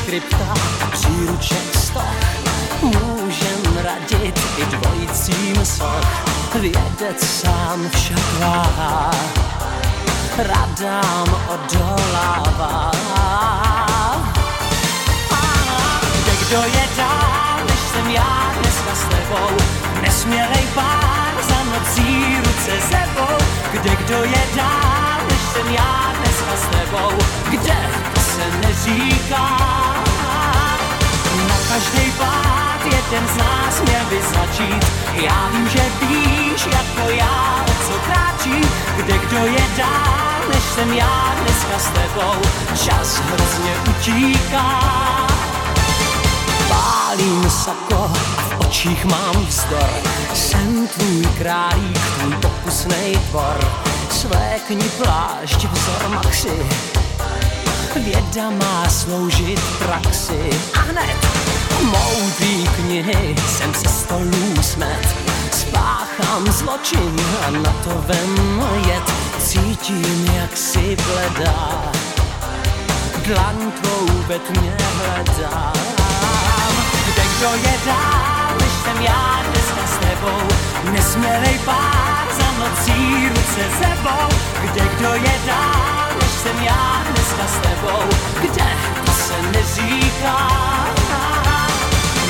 skripta. 0.05 0.55
Příruček 0.93 1.77
stoch 1.77 2.05
Můžem 2.83 3.77
radit 3.83 4.41
i 4.59 4.65
dvojicím 4.65 5.65
soch 5.65 6.25
Vědec 6.61 7.21
sám 7.21 7.91
však 7.91 8.41
váhá. 8.41 9.11
Radám 10.39 11.37
odolává. 11.49 12.91
Kde 16.23 16.33
kdo 16.47 16.57
je 16.57 16.89
dál, 16.97 17.59
než 17.69 17.79
jsem 17.79 18.11
já 18.11 18.53
dneska 18.61 18.95
s 18.95 19.05
tebou, 19.09 19.57
nesmělej 20.03 20.67
pár 20.75 21.35
za 21.49 21.65
nocí 21.65 22.37
ruce 22.39 22.81
sebou. 22.89 23.45
Kde 23.73 23.97
kdo 23.97 24.25
je 24.25 24.43
dál, 24.57 25.21
než 25.31 25.41
jsem 25.53 25.75
já 25.75 26.13
dneska 26.19 26.57
s 26.57 26.67
tebou, 26.77 27.13
kde 27.51 28.14
se 28.35 28.59
neříká. 28.67 29.49
Na 31.49 31.57
každý 31.69 32.13
pád 32.19 32.85
jeden 32.85 33.29
z 33.29 33.37
nás 33.37 33.81
měl 33.81 34.05
by 34.11 34.21
začít. 34.23 34.85
Já 35.15 35.49
vím, 35.53 35.69
že 35.69 35.83
víš, 36.01 36.67
jako 36.73 37.11
já, 37.11 37.65
o 37.69 37.85
co 37.87 37.99
kráčí. 38.07 38.69
Kde 38.97 39.19
kdo 39.19 39.37
je 39.37 39.65
dál, 39.77 40.41
než 40.55 40.63
jsem 40.63 40.93
já 40.93 41.35
dneska 41.43 41.79
s 41.79 41.89
tebou. 41.89 42.35
Čas 42.85 43.19
hrozně 43.19 43.73
utíká. 43.91 44.81
Pálím 46.69 47.51
sako 47.51 48.11
a 48.39 48.43
v 48.43 48.67
očích 48.67 49.05
mám 49.05 49.47
vzdor. 49.47 49.91
Jsem 50.35 50.89
tvůj 50.89 51.27
králík, 51.39 52.01
tvůj 52.19 52.33
pokusnej 52.33 53.19
tvor. 53.31 53.71
Svékni 54.11 54.89
plášť, 54.89 55.65
vzor 55.65 56.09
maxi. 56.09 56.94
Věda 57.95 58.51
má 58.51 58.89
sloužit 58.89 59.61
praxi 59.79 60.51
a 60.75 60.79
hned 60.79 61.17
moudrý 61.83 62.69
knihy 62.77 63.35
jsem 63.49 63.75
se 63.75 63.89
stolů 63.89 64.63
smet. 64.63 65.17
Spáchám 65.53 66.53
zločin 66.53 67.21
a 67.47 67.51
na 67.51 67.73
to 67.85 68.05
vem 68.07 68.63
jet. 68.87 69.13
Cítím, 69.39 70.31
jak 70.35 70.57
si 70.57 70.97
bledá, 70.97 71.93
dlan 73.27 73.73
tvou 73.83 74.07
ve 74.27 74.39
tmě 74.39 74.77
hledám. 74.79 75.73
Kde 77.05 77.23
kdo 77.37 77.69
je 77.69 77.75
dál, 77.87 78.59
než 78.61 78.73
jsem 78.85 79.03
já 79.03 79.43
dneska 79.51 79.87
s 79.87 79.97
tebou, 79.99 80.43
nesmělej 80.93 81.59
pár 81.65 82.27
za 82.39 82.53
nocí 82.59 83.29
ruce 83.29 83.63
sebou. 83.79 84.29
Kde 84.63 84.89
kdo 84.99 85.15
je 85.15 85.41
dál, 85.47 86.04
jsem 86.45 86.63
já 86.63 87.03
dneska 87.11 87.47
s 87.47 87.59
tebou, 87.59 88.03
kde 88.41 88.71
to 89.05 89.13
se 89.13 89.43
neříká. 89.43 90.49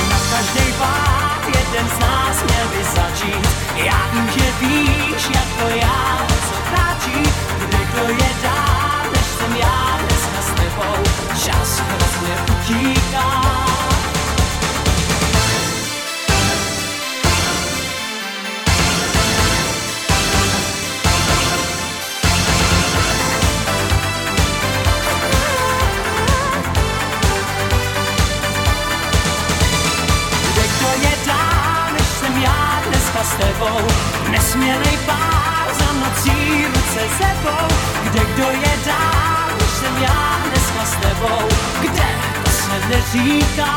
Na 0.09 0.19
každý 0.31 0.73
pád 0.73 1.41
jeden 1.47 1.89
z 1.89 1.99
nás 1.99 2.43
měl 2.43 2.67
by 2.67 2.83
začít. 2.83 3.49
Já 3.75 4.07
vím, 4.13 4.29
že 4.29 4.51
víš, 4.59 5.29
jako 5.35 5.75
já, 5.75 6.27
o 6.29 6.33
co 6.47 6.55
kráčí. 6.69 7.29
Kde 7.59 7.77
kdo 7.77 8.13
je 8.13 8.29
dál, 8.43 9.11
než 9.13 9.25
jsem 9.37 9.55
já 9.55 9.99
dneska 9.99 10.41
s 10.41 10.59
tebou. 10.59 11.03
Čas 11.45 11.79
hrozně 11.79 12.35
utíká. 12.51 13.64
Tebou. 33.55 33.87
Nesměnej 34.29 34.97
pár 35.05 35.67
za 35.79 35.93
nocí 35.93 36.65
ruce 36.65 37.01
sebou. 37.17 37.67
Kde 38.03 38.19
kdo 38.19 38.43
je 38.43 38.73
dál, 38.85 39.49
než 39.59 39.69
jsem 39.69 40.03
já 40.03 40.39
dneska 40.45 40.85
s 40.85 40.95
tebou. 40.95 41.47
Kde, 41.81 42.09
to 42.43 42.51
se 42.51 42.87
neříká? 42.89 43.75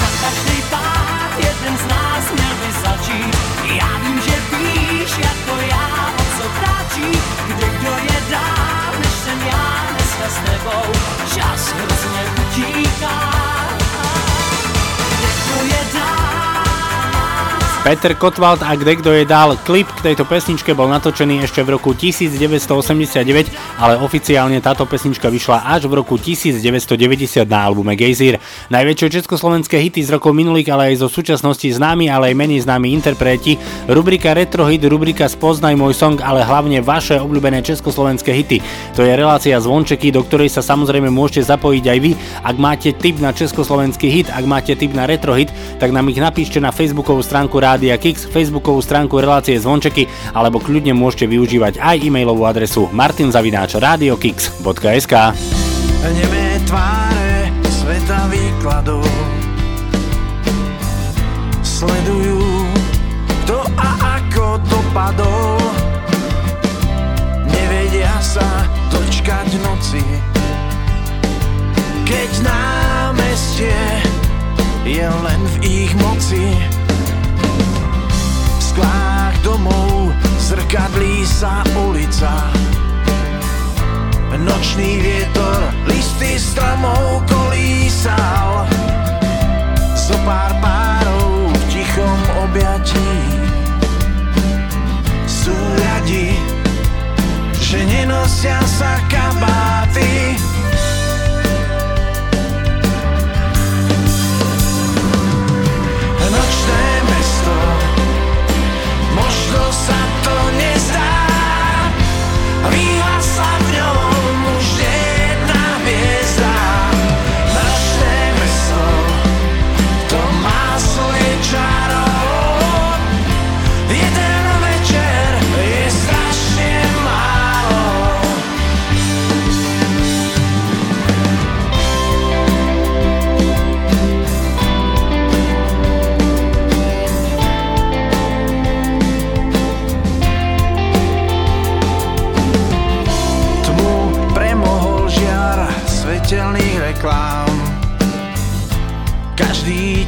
Na 0.00 0.08
každý 0.20 0.62
pár 0.70 1.30
jeden 1.38 1.78
z 1.78 1.86
nás 1.90 2.24
měl 2.34 2.54
by 2.60 2.72
začít. 2.72 3.36
Já 3.64 3.98
vím, 4.02 4.20
že 4.20 4.56
víš, 4.56 5.10
jako 5.18 5.60
já, 5.70 6.12
o 6.18 6.22
co 6.38 6.48
kráčí. 6.60 7.20
Kde 7.46 7.68
kdo 7.68 7.90
je 7.90 8.20
dál, 8.30 8.92
než 8.98 9.12
jsem 9.24 9.40
já 9.46 9.86
dneska 9.90 10.28
s 10.28 10.50
tebou. 10.50 10.92
Čas 11.34 11.72
hrozně 11.72 12.24
utíká. 12.40 13.32
Kde 15.08 15.28
kdo 15.44 15.64
je 15.66 15.84
dál 15.94 16.25
Peter 17.86 18.18
Kotwald 18.18 18.66
a 18.66 18.74
kde 18.74 18.98
kto 18.98 19.14
je 19.14 19.22
dal. 19.22 19.54
Klip 19.62 19.86
k 19.86 20.10
tejto 20.10 20.26
pesničke 20.26 20.74
bol 20.74 20.90
natočený 20.90 21.46
ešte 21.46 21.62
v 21.62 21.78
roku 21.78 21.94
1989, 21.94 23.22
ale 23.78 23.94
oficiálne 24.02 24.58
táto 24.58 24.90
pesnička 24.90 25.30
vyšla 25.30 25.62
až 25.70 25.86
v 25.86 26.02
roku 26.02 26.18
1990 26.18 27.46
na 27.46 27.62
albume 27.62 27.94
Gejzír. 27.94 28.42
Najväčšie 28.74 29.22
československé 29.22 29.78
hity 29.78 30.02
z 30.02 30.18
rokov 30.18 30.34
minulých, 30.34 30.66
ale 30.74 30.90
aj 30.90 31.06
zo 31.06 31.06
súčasnosti 31.06 31.62
známi, 31.62 32.10
ale 32.10 32.34
aj 32.34 32.38
menej 32.42 32.66
známi 32.66 32.90
interpreti. 32.90 33.54
Rubrika 33.86 34.34
Retro 34.34 34.66
Hit, 34.66 34.82
rubrika 34.90 35.30
Spoznaj 35.30 35.78
môj 35.78 35.94
song, 35.94 36.18
ale 36.18 36.42
hlavne 36.42 36.82
vaše 36.82 37.22
obľúbené 37.22 37.62
československé 37.62 38.34
hity. 38.34 38.66
To 38.98 39.06
je 39.06 39.14
relácia 39.14 39.54
Zvončeky, 39.62 40.10
do 40.10 40.26
ktorej 40.26 40.50
sa 40.50 40.58
samozrejme 40.58 41.06
môžete 41.06 41.54
zapojiť 41.54 41.84
aj 41.86 41.98
vy. 42.02 42.18
Ak 42.42 42.58
máte 42.58 42.90
tip 42.98 43.22
na 43.22 43.30
československý 43.30 44.10
hit, 44.10 44.26
ak 44.34 44.42
máte 44.42 44.74
tip 44.74 44.90
na 44.90 45.06
retro 45.06 45.38
hit, 45.38 45.54
tak 45.78 45.94
nám 45.94 46.10
ich 46.10 46.18
napíšte 46.18 46.58
na 46.58 46.74
facebookovú 46.74 47.22
stránku 47.22 47.62
Rádia 47.76 48.00
Kix, 48.00 48.24
facebookovú 48.24 48.80
stránku 48.80 49.20
relácie 49.20 49.60
Zvončeky, 49.60 50.08
alebo 50.32 50.56
kľudne 50.56 50.96
môžete 50.96 51.28
využívať 51.28 51.76
aj 51.76 52.08
e-mailovú 52.08 52.48
adresu 52.48 52.88
martinzavináč.radiokix.sk 52.88 55.14
Nemé 56.00 56.56
tváre 56.64 57.52
sveta 57.68 58.32
výkladov. 58.32 59.04
Sledujú, 61.60 62.40
kto 63.44 63.60
a 63.76 63.88
ako 64.24 64.56
dopadol 64.72 65.45
sa 81.36 81.60
ulica. 81.76 82.32
Nočný 84.36 85.04
vietor 85.04 85.60
listy 85.84 86.40
stromov 86.40 87.28
kolísal. 87.28 88.64
Zo 89.92 90.16
pár 90.24 90.52
párov 90.64 91.50
v 91.52 91.62
tichom 91.72 92.20
objatí 92.46 93.12
Sú 95.26 95.56
radi, 95.56 96.36
že 97.58 97.84
nenosia 97.84 98.60
sa 98.64 98.96
kabáty 99.10 99.25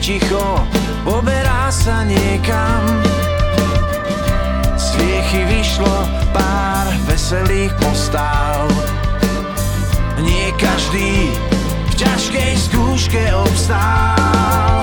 ticho 0.00 0.62
poberá 1.04 1.68
sa 1.70 2.02
niekam. 2.06 2.82
Z 4.78 4.94
viechy 4.98 5.42
vyšlo 5.46 5.96
pár 6.30 6.86
veselých 7.10 7.74
postáv 7.82 8.70
Nie 10.22 10.50
každý 10.58 11.30
v 11.90 11.92
ťažkej 11.94 12.52
skúške 12.70 13.22
obstál. 13.34 14.82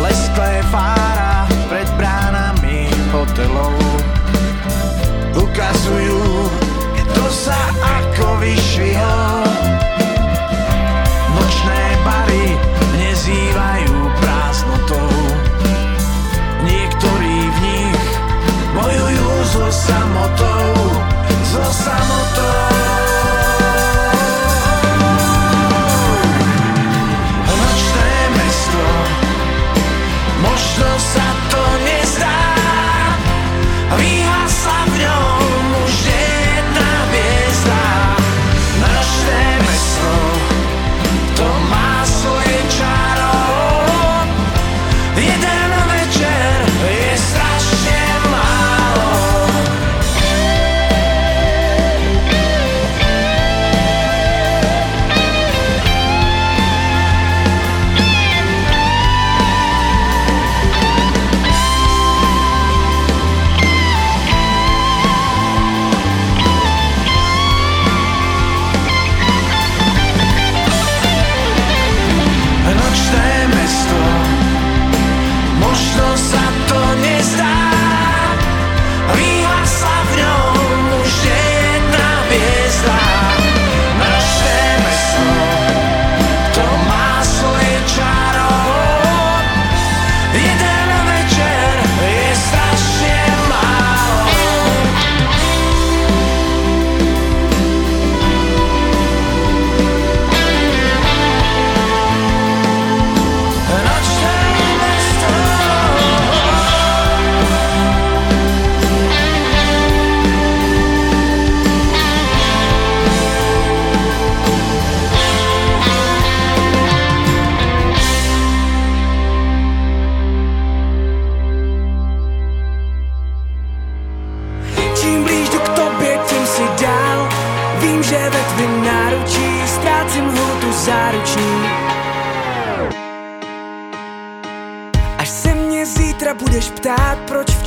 Lesklé 0.00 0.64
fára 0.72 1.44
pred 1.68 1.88
bránami 2.00 2.88
hotelov 3.12 3.76
ukazujú, 5.36 6.48
kto 7.04 7.24
sa 7.28 7.58
ako 8.00 8.40
vyšvihol. 8.40 9.49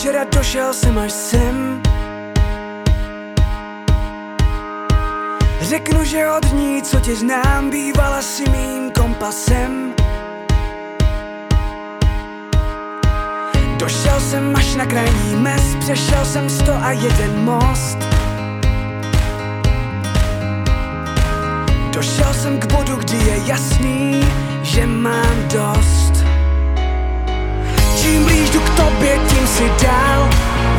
Včera 0.04 0.24
došel 0.24 0.74
jsem 0.74 0.98
až 0.98 1.12
sem. 1.12 1.82
Řeknu, 5.62 6.04
že 6.04 6.30
od 6.30 6.54
ní, 6.54 6.82
co 6.82 7.00
tě 7.00 7.16
znám, 7.16 7.70
bývala 7.70 8.22
si 8.22 8.44
mým 8.50 8.92
kompasem. 8.92 9.94
Došel 13.78 14.20
jsem 14.20 14.56
až 14.56 14.76
na 14.76 14.86
krajní 14.86 15.36
mes, 15.36 15.76
přešel 15.80 16.26
jsem 16.26 16.50
sto 16.50 16.74
a 16.74 16.92
jeden 16.92 17.44
most. 17.44 17.98
Došel 21.94 22.34
jsem 22.34 22.60
k 22.60 22.66
bodu, 22.66 22.96
kdy 22.96 23.18
je 23.18 23.38
jasný, 23.46 24.22
že 24.64 24.86
mám 24.86 25.48
dost. 25.54 26.14
Čím 28.02 28.24
blíž 28.24 28.53
tobě, 28.76 29.20
tím 29.28 29.48
si 29.48 29.72
dál. 29.84 30.30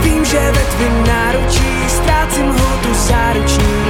Vím, 0.02 0.24
že 0.24 0.38
ve 0.38 0.64
tvým 0.64 1.04
náručí 1.06 1.88
ztrácím 1.88 2.46
hlutu 2.46 2.94
záruční. 2.94 3.84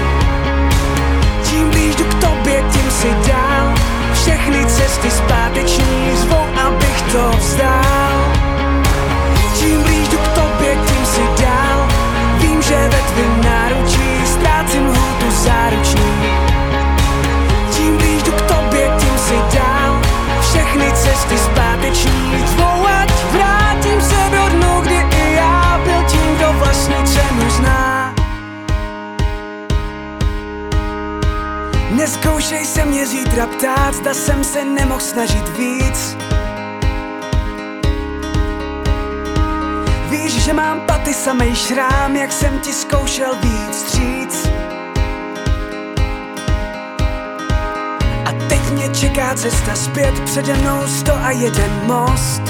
Čím 1.49 1.71
blíž 1.71 1.95
k 1.95 2.15
tobě, 2.15 2.65
tím 2.73 2.91
si 2.91 3.09
dál. 3.29 3.75
Všechny 4.13 4.67
cesty 4.67 5.11
zpáteční 5.11 6.11
zvou, 6.17 6.47
abych 6.67 7.03
to 7.13 7.31
vzdál. 7.39 8.13
Čím 9.59 9.83
blíž 9.83 10.09
k 10.09 10.29
tobě, 10.29 10.77
tím 10.87 11.07
si 11.07 11.43
dál. 11.43 11.89
Vím, 12.39 12.63
že 12.63 12.75
ve 12.75 12.99
tvým 13.13 13.45
náručí 13.45 14.27
ztrácím 14.27 14.85
hlutu 14.85 15.31
záruční. 15.31 16.13
Čím 17.77 17.97
blíž 17.97 18.23
k 18.23 18.41
tobě, 18.41 18.91
tím 18.99 19.19
si 19.19 19.57
dál. 19.57 20.01
Všechny 20.41 20.93
cesty 20.93 21.39
zpáteční 21.39 22.34
Neskoušej 32.05 32.67
se 32.67 32.85
mě 32.85 33.07
zítra 33.07 33.47
ptát, 33.47 33.95
zda 33.95 34.15
jsem 34.15 34.45
se 34.45 34.65
nemohl 34.65 35.01
snažit 35.01 35.49
víc. 35.49 36.17
Víš, 40.11 40.33
že 40.45 40.53
mám 40.53 40.81
paty 40.81 41.15
samej 41.15 41.55
šrám, 41.55 42.17
jak 42.17 42.33
jsem 42.33 42.59
ti 42.59 42.73
zkoušel 42.73 43.35
víc 43.43 43.79
stříc. 43.79 44.49
A 48.25 48.33
teď 48.49 48.71
mě 48.71 48.89
čeká 48.89 49.35
cesta 49.35 49.75
zpět, 49.75 50.21
přede 50.25 50.55
mnou 50.55 50.87
sto 50.87 51.15
a 51.15 51.31
jeden 51.31 51.81
most. 51.87 52.43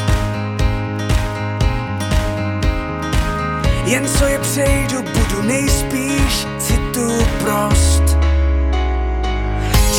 Jen 3.85 4.09
co 4.09 4.25
je 4.27 4.39
přejdu, 4.39 5.03
budu 5.03 5.43
nejspíš 5.43 6.47
citu 6.59 7.27
prost 7.41 8.24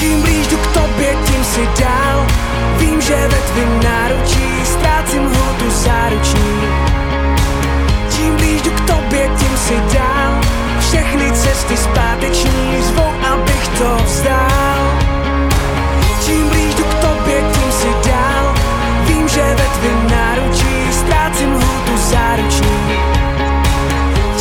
Čím 0.06 0.22
blíž 0.22 0.48
k 0.48 0.68
tobě, 0.68 1.18
tím 1.26 1.44
si 1.44 1.70
dál. 1.82 2.26
Vím, 2.78 3.02
že 3.02 3.16
ve 3.16 3.38
tvým 3.38 3.80
náručí 3.84 4.66
ztrácím 4.66 5.24
hlutu 5.24 5.70
záruční 5.70 6.62
Čím 8.10 8.36
blíž 8.36 8.62
k 8.62 8.82
tobě, 8.82 9.30
tím 9.40 9.58
si 9.58 9.74
dál. 9.94 10.34
Všechny 10.80 11.32
cesty 11.32 11.78
zpáteční 11.78 12.82
zvou, 12.82 13.12
abych 13.34 13.68
to 13.68 13.98
vzdál. 14.06 14.86
Čím 16.26 16.50
blíž 16.50 16.76
k 16.76 16.94
tobě, 16.94 17.44
tím 17.54 17.72
si 17.72 18.10
dál. 18.10 18.56
Vím, 19.08 19.28
že 19.28 19.42
ve 19.42 19.68
tvým 19.80 20.10
náručí 20.10 20.92
ztrácím 20.92 21.50
hlutu 21.50 21.98
záruční 21.98 22.78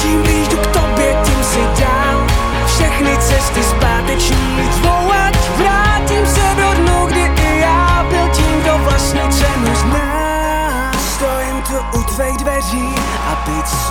Čím 0.03 0.23
blíž 0.23 0.49
k 0.49 0.67
tobě, 0.67 1.17
tím 1.25 1.45
si 1.45 1.61
dál. 1.81 2.27
Všechny 2.67 3.17
cesty 3.17 3.63
zpáteční 3.63 4.71
zvou, 4.73 5.04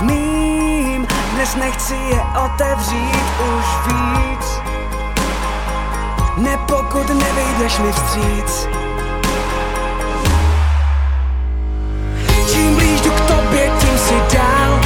smím 0.04 1.06
Dnes 1.34 1.56
nechci 1.56 1.94
je 1.94 2.20
otevřít 2.44 3.24
už 3.56 3.66
víc. 3.86 4.60
Ne 6.36 6.58
pokud 6.68 7.08
nevyjdeš 7.08 7.78
mi 7.78 7.92
vstříc. 7.92 8.68
Čím 12.52 12.74
blíž 12.74 13.00
jdu 13.00 13.10
k 13.10 13.20
tobě, 13.20 13.70
tím 13.80 13.98
si 13.98 14.14
dál. 14.36 14.80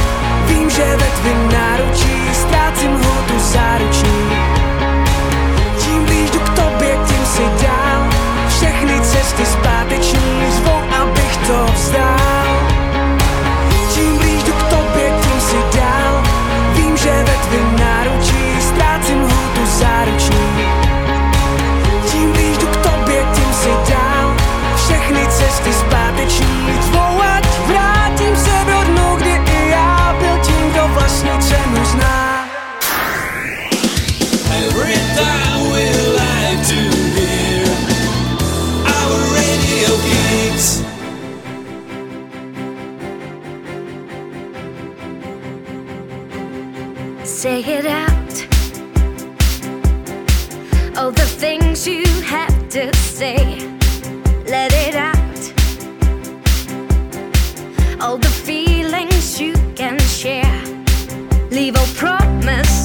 Vím, 0.45 0.69
že 0.69 0.95
ve 0.95 1.05
tvým 1.05 1.51
náručí 1.51 2.33
ztrácím 2.33 2.91
hlutu 2.91 3.39
záruční 3.39 4.29
Čím 5.83 6.05
blíž 6.05 6.29
jdu 6.29 6.39
k 6.39 6.49
tobě, 6.49 6.97
tím 7.07 7.25
si 7.25 7.43
dál. 7.65 8.09
Všechny 8.49 9.01
cesty 9.01 9.45
zpáteční 9.45 9.68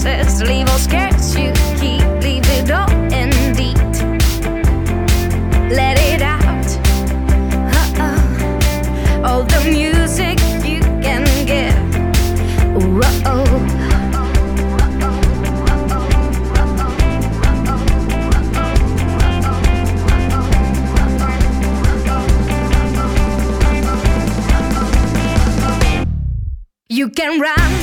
promises, 0.04 0.42
leave 0.42 0.68
all 0.68 0.78
scares 0.78 1.34
you 1.36 1.52
keep, 1.80 2.02
leave 2.22 2.44
it 2.58 2.70
all 2.70 2.90
indeed. 3.12 3.76
Let 5.72 5.98
it 5.98 6.22
out. 6.22 6.66
Uh-uh. 7.80 9.26
All 9.26 9.44
the 9.44 9.62
music 9.70 10.38
you 10.64 10.80
can 11.00 11.24
give. 11.46 11.74
Whoa. 12.76 13.44
You 26.88 27.08
can 27.10 27.40
run 27.40 27.73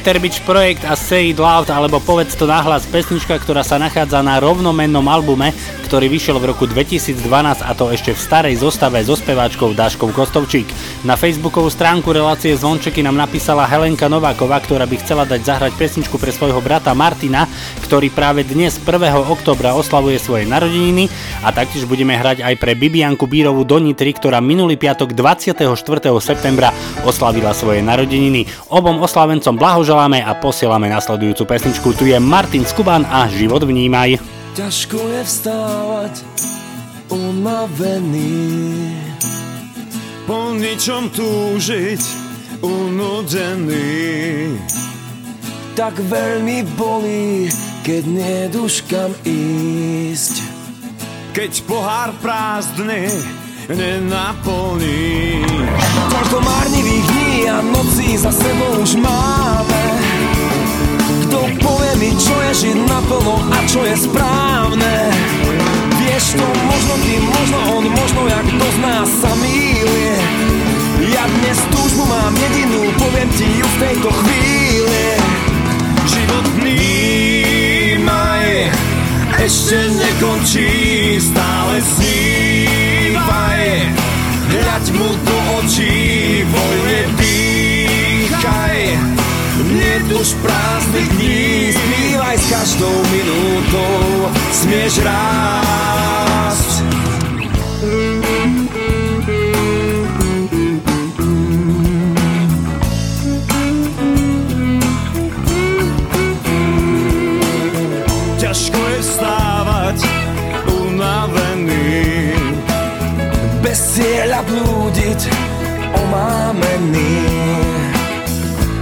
Peter 0.00 0.16
Bič 0.16 0.40
projekt 0.48 0.80
a 0.88 0.96
Say 0.96 1.36
It 1.36 1.36
Loud, 1.36 1.68
alebo 1.68 2.00
Povedz 2.00 2.32
to 2.32 2.48
nahlas, 2.48 2.88
pesnička, 2.88 3.36
ktorá 3.36 3.60
sa 3.60 3.76
nachádza 3.76 4.24
na 4.24 4.40
rovnomennom 4.40 5.04
albume, 5.04 5.52
ktorý 5.84 6.08
vyšiel 6.08 6.40
v 6.40 6.56
roku 6.56 6.64
2012 6.64 7.20
a 7.60 7.70
to 7.76 7.92
ešte 7.92 8.16
v 8.16 8.20
starej 8.24 8.64
zostave 8.64 8.96
so 9.04 9.12
speváčkou 9.12 9.76
Dáškou 9.76 10.08
Kostovčík. 10.16 10.72
Na 11.04 11.20
facebookovú 11.20 11.68
stránku 11.68 12.16
relácie 12.16 12.56
Zvončeky 12.56 13.04
nám 13.04 13.20
napísala 13.20 13.68
Helenka 13.68 14.08
Nováková, 14.08 14.64
ktorá 14.64 14.88
by 14.88 14.96
chcela 15.04 15.28
dať 15.28 15.44
zahrať 15.44 15.76
pesničku 15.76 16.16
pre 16.16 16.32
svojho 16.32 16.64
brata 16.64 16.96
Martina, 16.96 17.44
ktorý 17.84 18.08
práve 18.08 18.40
dnes 18.48 18.80
1. 18.80 18.88
oktobra 19.28 19.76
oslavuje 19.76 20.16
svoje 20.16 20.48
narodeniny 20.48 21.12
a 21.40 21.48
taktiež 21.52 21.88
budeme 21.88 22.12
hrať 22.12 22.44
aj 22.44 22.54
pre 22.60 22.76
Bibianku 22.76 23.24
Bírovú 23.24 23.64
do 23.64 23.80
Nitry, 23.80 24.12
ktorá 24.12 24.44
minulý 24.44 24.76
piatok 24.76 25.16
24. 25.16 25.64
septembra 26.20 26.68
oslavila 27.08 27.56
svoje 27.56 27.80
narodeniny. 27.80 28.44
Obom 28.68 29.00
oslavencom 29.00 29.56
blahoželáme 29.56 30.20
a 30.20 30.36
posielame 30.36 30.92
nasledujúcu 30.92 31.48
pesničku. 31.48 31.96
Tu 31.96 32.12
je 32.12 32.18
Martin 32.20 32.68
Skuban 32.68 33.08
a 33.08 33.24
Život 33.32 33.64
vnímaj. 33.64 34.20
Ťažko 34.52 34.98
je 35.00 35.22
vstávať 35.24 36.14
unavený 37.10 38.94
Po 40.26 40.54
ničom 40.54 41.10
túžiť 41.10 42.02
unudený 42.62 43.88
Tak 45.74 45.98
veľmi 45.98 46.66
bolí, 46.78 47.50
keď 47.82 48.02
neduš 48.06 48.86
kam 48.86 49.14
ísť 49.26 50.59
Keď 51.30 51.62
pohár 51.62 52.10
prázdny 52.18 53.06
nenaplní. 53.70 55.46
Toľko 56.10 56.38
márnivých 56.42 57.06
dní 57.06 57.34
a 57.46 57.62
nocí 57.62 58.18
za 58.18 58.34
sebou 58.34 58.82
už 58.82 58.98
máme. 58.98 59.82
Kto 61.26 61.38
povie 61.62 61.92
mi, 62.02 62.10
čo 62.18 62.34
je 62.34 62.52
žiť 62.66 62.78
naplno 62.82 63.38
a 63.46 63.58
čo 63.70 63.86
je 63.86 63.94
správne? 63.94 64.94
Vieš 66.02 66.34
to, 66.34 66.46
možno 66.66 66.94
ty, 67.06 67.14
možno 67.22 67.58
on, 67.78 67.84
možno 67.94 68.20
jak 68.26 68.46
kto 68.50 68.66
z 68.66 68.78
nás 68.82 69.08
sa 69.22 69.30
mýlie 69.38 70.18
Ja 71.14 71.24
dnes 71.30 71.58
túžbu 71.70 72.10
mám 72.10 72.34
jedinú, 72.34 72.90
poviem 72.98 73.30
ti 73.38 73.46
ju 73.46 73.66
v 73.66 73.76
tejto 73.78 74.08
chvíli. 74.10 75.04
Život 76.10 76.44
vnímaj, 76.58 76.99
ešte 79.50 79.82
nekončí, 79.98 80.70
stále 81.18 81.82
snívaj. 81.82 83.66
Hľaď 84.46 84.84
mu 84.94 85.10
do 85.10 85.36
očí, 85.58 85.90
voľne 86.46 87.00
dýchaj. 87.18 88.78
Nie 89.70 89.94
už 90.10 90.34
prázdnych 90.42 91.10
dní 91.14 91.70
Spívaj 91.70 92.36
s 92.42 92.46
každou 92.50 92.96
minútou 93.12 94.26
Smieš 94.50 95.04
rásť 95.06 96.69
Bez 113.80 113.96
cieľa 113.96 114.44
blúdiť 114.44 115.32
omámený. 116.04 117.16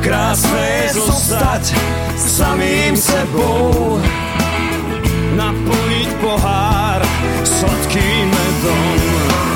Krásne 0.02 0.90
je 0.90 0.98
zostať 0.98 1.70
samým 2.18 2.98
sebou. 2.98 4.02
Naplniť 5.38 6.10
pohár 6.18 6.98
sladkým 7.46 8.26
medom. 8.26 8.86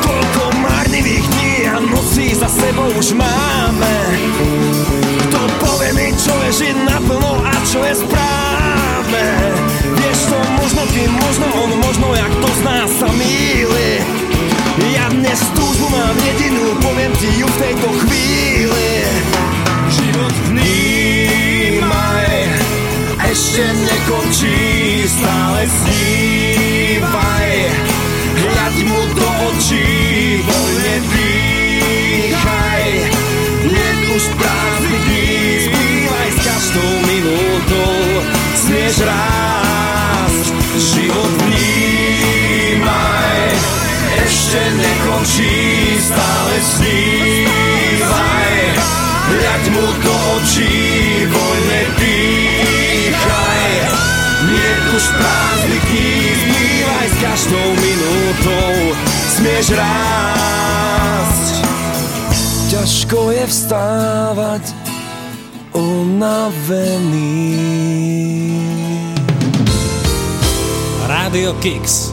Toľko 0.07 0.43
márnivých 0.63 1.27
dní 1.27 1.55
a 1.75 1.77
nocí 1.91 2.39
za 2.39 2.47
sebou 2.47 2.95
už 2.95 3.11
máme. 3.19 3.95
Kto 5.27 5.41
povie 5.59 5.91
mi, 5.91 6.09
čo 6.23 6.39
je 6.39 6.51
žiť 6.71 6.77
naplno 6.87 7.43
a 7.43 7.55
čo 7.67 7.83
je 7.83 7.99
správne? 7.99 9.27
Vieš 9.91 10.21
to, 10.23 10.39
možno 10.55 10.87
ty, 10.95 11.03
možno 11.11 11.47
on, 11.67 11.71
možno 11.83 12.15
jak 12.15 12.31
to 12.31 12.47
z 12.47 12.61
nás 12.63 12.91
sa 12.95 13.11
mýli 13.11 13.92
mám 16.13 16.25
jedinú, 16.29 16.77
poviem 16.85 17.13
ti 17.17 17.41
ju 17.41 17.49
v 17.49 17.57
tejto 17.57 17.89
chvíli. 18.05 18.89
Život 19.89 20.35
vnímaj 20.53 22.29
Ešte 23.33 23.65
nekončí, 23.65 25.09
stále 25.09 25.65
snívaj. 25.65 27.49
Hľaď 28.45 28.77
mu 28.85 29.01
do 29.17 29.29
očí, 29.49 29.89
voľne 30.45 30.97
dýchaj. 31.09 32.85
Nie 33.73 33.91
už 34.13 34.25
prázdny 34.37 34.99
dní, 35.09 35.33
spívaj 35.65 36.29
s 36.29 36.39
každou 36.45 36.93
minútou. 37.09 38.21
Smieš 38.53 38.97
rásť, 39.01 40.45
život 40.77 41.33
vnímaj 41.49 43.33
Ešte 44.23 44.61
nekončí, 44.77 45.92
stále 46.03 46.57
snívaj. 46.77 48.53
Hľaď 49.33 49.65
mu 49.71 49.87
do 50.03 50.15
očí, 50.37 50.75
voľne 51.31 51.83
dýchaj. 51.97 53.71
Nie 54.51 54.73
už 54.93 55.05
prázdnych 55.17 55.85
dní, 55.89 56.13
zbývaj 56.43 57.07
s 57.07 57.17
každou 57.23 57.69
minútou. 57.79 58.99
Smieš 59.39 59.67
rásť. 59.79 61.55
Ťažko 62.73 63.33
je 63.33 63.45
vstávať 63.49 64.65
unavený. 65.73 67.33
Rádio 71.09 71.57
Kix. 71.65 72.12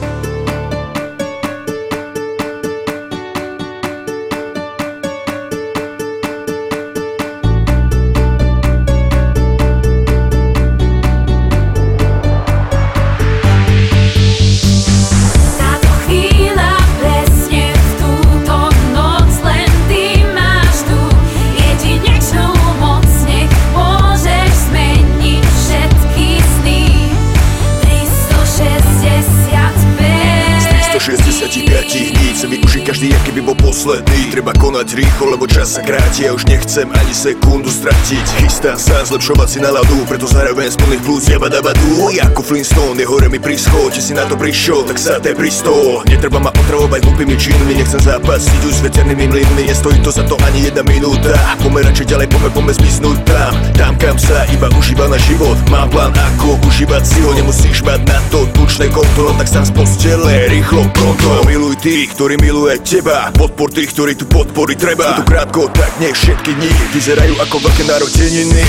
Treba 34.79 34.95
konať 34.95 34.95
rýchlo, 34.95 35.25
lebo 35.35 35.43
čas 35.43 35.75
sa 35.75 35.81
kráti 35.83 36.23
Ja 36.23 36.31
už 36.31 36.47
nechcem 36.47 36.87
ani 36.87 37.11
sekundu 37.11 37.67
stratiť. 37.67 38.25
Chystám 38.39 38.79
sa 38.79 39.03
zlepšovať 39.03 39.47
si 39.51 39.59
náladu 39.59 40.07
Preto 40.07 40.23
zahrajem 40.23 40.71
z 40.71 40.77
plných 40.79 41.03
plus 41.03 41.27
jeba 41.27 41.51
dabadu 41.51 42.07
Ako 42.15 42.39
Flintstone, 42.39 42.95
je 42.95 43.03
hore 43.03 43.27
mi 43.27 43.43
príscho 43.43 43.91
Či 43.91 43.99
si 43.99 44.13
na 44.15 44.23
to 44.23 44.39
prišiel, 44.39 44.87
tak 44.87 44.95
sa 44.95 45.19
te 45.19 45.35
pristol. 45.35 46.07
Netreba 46.07 46.39
ma 46.39 46.51
otravovať 46.55 47.03
hlupými 47.03 47.35
činmi 47.35 47.75
Nechcem 47.75 47.99
zápasiť 47.99 48.61
už 48.63 48.73
s 48.79 48.81
veternými 48.87 49.27
mlynmi. 49.27 49.67
Nestojí 49.67 49.99
to 49.99 50.15
za 50.15 50.23
to 50.23 50.39
ani 50.47 50.71
jedna 50.71 50.83
minúta. 50.87 51.35
Poďme 51.59 51.83
radšej 51.83 52.07
ďalej, 52.15 52.27
poďme, 52.31 52.49
poďme 52.55 52.73
zmiznúť 52.79 53.17
tam. 53.27 53.51
Tam 53.75 53.93
kam 53.99 54.15
sa 54.15 54.47
iba 54.55 54.71
užíva 54.79 55.11
na 55.11 55.19
život. 55.27 55.59
Mám 55.67 55.91
plán 55.91 56.15
ako 56.15 56.55
užívať 56.71 57.03
si 57.03 57.19
ho 57.19 57.35
Nemusíš 57.35 57.83
mať 57.83 57.99
na 58.07 58.19
to 58.31 58.47
tučné 58.55 58.87
konto 58.91 59.31
No 59.31 59.35
tak 59.35 59.51
sám 59.51 59.65
z 59.67 59.71
postele, 59.75 60.47
rýchlo, 60.47 60.87
pronto 60.95 61.43
Miluj 61.43 61.75
tých, 61.83 62.15
ktorí 62.15 62.39
miluje 62.39 62.79
teba. 62.79 63.31
Podpor 63.35 63.67
tých, 63.75 63.91
ktorí 63.91 64.15
tu 64.15 64.29
podpory 64.69 64.75
treba. 64.75 65.09
Je 65.09 65.21
to 65.21 65.25
krátko, 65.25 65.61
tak 65.73 65.91
nech 65.99 66.15
všetky 66.15 66.51
dni 66.53 66.71
Vyzerajú 66.93 67.33
ako 67.41 67.55
veľké 67.65 67.83
narodeniny. 67.89 68.65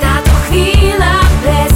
Táto 0.00 0.32
chvíľa 0.48 1.12
presne 1.44 1.75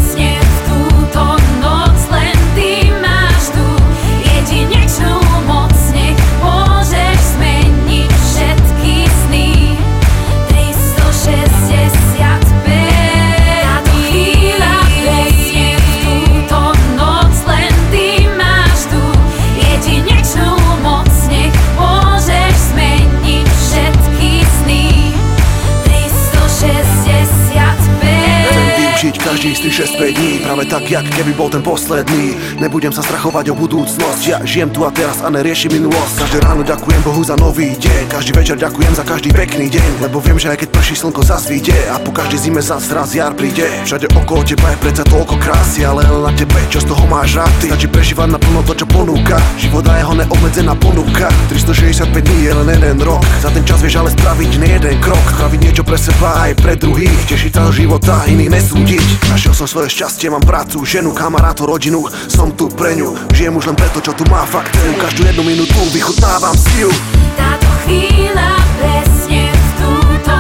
každý 29.81 29.95
z 29.95 29.97
tých 29.97 30.09
6 30.09 30.15
dní 30.15 30.30
Práve 30.51 30.67
tak, 30.67 30.91
jak 30.91 31.07
keby 31.15 31.31
bol 31.39 31.47
ten 31.47 31.63
posledný. 31.63 32.35
Nebudem 32.59 32.91
sa 32.91 33.07
strachovať 33.07 33.55
o 33.55 33.55
budúcnosť. 33.55 34.23
Ja 34.27 34.43
žijem 34.43 34.75
tu 34.75 34.83
a 34.83 34.91
teraz 34.91 35.23
a 35.23 35.31
neriešim 35.31 35.71
minulosť. 35.71 36.27
Každé 36.27 36.39
ráno 36.43 36.67
ďakujem 36.67 37.07
Bohu 37.07 37.23
za 37.23 37.39
nový 37.39 37.79
deň. 37.79 38.11
Každý 38.11 38.35
večer 38.35 38.59
ďakujem 38.59 38.91
za 38.99 39.07
každý 39.07 39.31
pekný 39.31 39.71
deň 39.71 40.03
Lebo 40.03 40.19
viem, 40.19 40.43
že 40.43 40.51
aj 40.51 40.67
keď 40.67 40.69
prší 40.75 40.99
slnko 40.99 41.23
zasvíte 41.23 41.71
A 41.95 42.03
po 42.03 42.11
každej 42.11 42.51
zime 42.51 42.59
zas 42.59 42.91
raz 42.91 43.15
jar 43.15 43.31
príde. 43.39 43.63
Všade 43.87 44.11
okolo 44.11 44.43
teba 44.43 44.75
je 44.75 44.79
predsa 44.83 45.07
toľko 45.07 45.39
krásy 45.39 45.87
Ale 45.87 46.03
len 46.03 46.19
na 46.19 46.35
tebe, 46.35 46.59
čo 46.67 46.83
z 46.83 46.91
toho 46.91 47.05
máš 47.07 47.39
rád 47.39 47.55
Ty. 47.63 47.71
Stačí 47.71 47.87
prežívať 47.87 48.35
naplno 48.35 48.67
to, 48.67 48.75
čo 48.75 48.91
ponúka. 48.91 49.39
Život 49.55 49.87
a 49.87 50.03
jeho 50.03 50.19
neobmedzená 50.19 50.75
ponuka. 50.75 51.31
365 51.55 52.11
dní 52.11 52.51
je 52.51 52.53
len 52.59 52.69
jeden 52.75 52.99
rok. 53.07 53.23
Za 53.39 53.55
ten 53.55 53.63
čas 53.63 53.79
vieš 53.87 54.03
ale 54.03 54.11
spraviť 54.19 54.51
nie 54.59 54.75
jeden 54.83 54.99
krok. 54.99 55.23
Spraviť 55.39 55.61
niečo 55.63 55.87
pre 55.87 55.95
seba 55.95 56.43
aj 56.43 56.59
pre 56.59 56.75
druhých. 56.75 57.23
Tešiť 57.31 57.55
sa 57.55 57.71
života, 57.71 58.27
iných 58.27 58.51
nesúdiť. 58.51 59.31
Našiel 59.31 59.55
som 59.55 59.71
svoje 59.71 59.95
šťastie, 59.95 60.27
mám 60.27 60.40
prácu, 60.43 60.85
ženu, 60.85 61.13
kamarátov, 61.13 61.77
rodinu 61.77 62.05
Som 62.29 62.53
tu 62.57 62.69
pre 62.69 62.97
ňu, 62.97 63.15
žijem 63.33 63.55
už 63.57 63.73
len 63.73 63.77
preto, 63.77 64.01
čo 64.01 64.13
tu 64.13 64.25
má 64.29 64.45
fakt. 64.45 64.75
Každú 64.99 65.25
jednu 65.25 65.43
minútu 65.45 65.81
vychutnávam 65.95 66.57
si 66.57 66.85
ju 66.85 66.91
Táto 67.39 67.71
chvíľa 67.87 68.51
presne 68.79 69.53
v 69.53 69.67
túto 69.81 70.35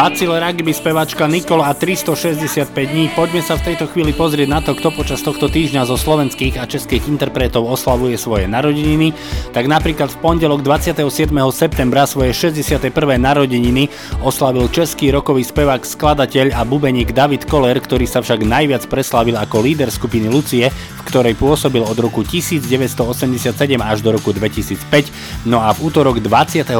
Bacil 0.00 0.32
Rugby 0.32 0.72
spevačka 0.72 1.28
Nikola 1.28 1.68
a 1.68 1.76
365 1.76 2.72
dní. 2.72 3.12
Poďme 3.12 3.44
sa 3.44 3.60
v 3.60 3.68
tejto 3.68 3.84
chvíli 3.84 4.16
pozrieť 4.16 4.48
na 4.48 4.64
to, 4.64 4.72
kto 4.72 4.96
počas 4.96 5.20
tohto 5.20 5.44
týždňa 5.44 5.84
zo 5.84 6.00
slovenských 6.00 6.56
a 6.56 6.64
českých 6.64 7.04
interpretov 7.04 7.68
oslavuje 7.68 8.16
svoje 8.16 8.48
narodeniny. 8.48 9.12
Tak 9.52 9.68
napríklad 9.68 10.08
v 10.08 10.16
pondelok 10.24 10.64
27. 10.64 11.04
septembra 11.52 12.08
svoje 12.08 12.32
61. 12.32 12.80
narodeniny 13.20 13.92
oslavil 14.24 14.72
český 14.72 15.12
rokový 15.12 15.44
spevák, 15.44 15.84
skladateľ 15.84 16.56
a 16.56 16.64
bubeník 16.64 17.12
David 17.12 17.44
Koller, 17.44 17.76
ktorý 17.76 18.08
sa 18.08 18.24
však 18.24 18.40
najviac 18.40 18.88
preslavil 18.88 19.36
ako 19.36 19.60
líder 19.60 19.92
skupiny 19.92 20.32
Lucie, 20.32 20.72
v 20.72 21.02
ktorej 21.12 21.36
pôsobil 21.36 21.84
od 21.84 22.00
roku 22.00 22.24
1987 22.24 23.52
až 23.76 23.98
do 24.00 24.16
roku 24.16 24.32
2005. 24.32 25.44
No 25.44 25.60
a 25.60 25.76
v 25.76 25.92
útorok 25.92 26.24
28. 26.24 26.72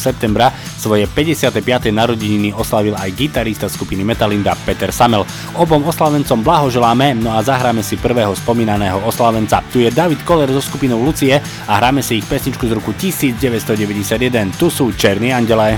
septembra 0.00 0.48
svoje 0.80 1.04
55. 1.04 1.60
narodeniny 1.92 2.54
oslavil 2.64 2.96
aj 2.96 3.12
gitarista 3.12 3.68
skupiny 3.68 4.00
Metalinda 4.00 4.56
Peter 4.64 4.88
Samel. 4.88 5.28
Obom 5.52 5.84
oslavencom 5.84 6.40
blahoželáme, 6.40 7.12
no 7.20 7.36
a 7.36 7.44
zahráme 7.44 7.84
si 7.84 8.00
prvého 8.00 8.32
spomínaného 8.32 9.04
oslavenca. 9.04 9.60
Tu 9.68 9.84
je 9.84 9.92
David 9.92 10.24
Koller 10.24 10.48
so 10.48 10.64
skupinou 10.64 11.04
Lucie 11.04 11.36
a 11.68 11.72
hráme 11.76 12.00
si 12.00 12.24
ich 12.24 12.26
pesničku 12.26 12.64
z 12.64 12.72
roku 12.72 12.96
1991. 12.96 14.56
Tu 14.56 14.66
sú 14.72 14.88
Černí 14.96 15.36
andelé. 15.36 15.76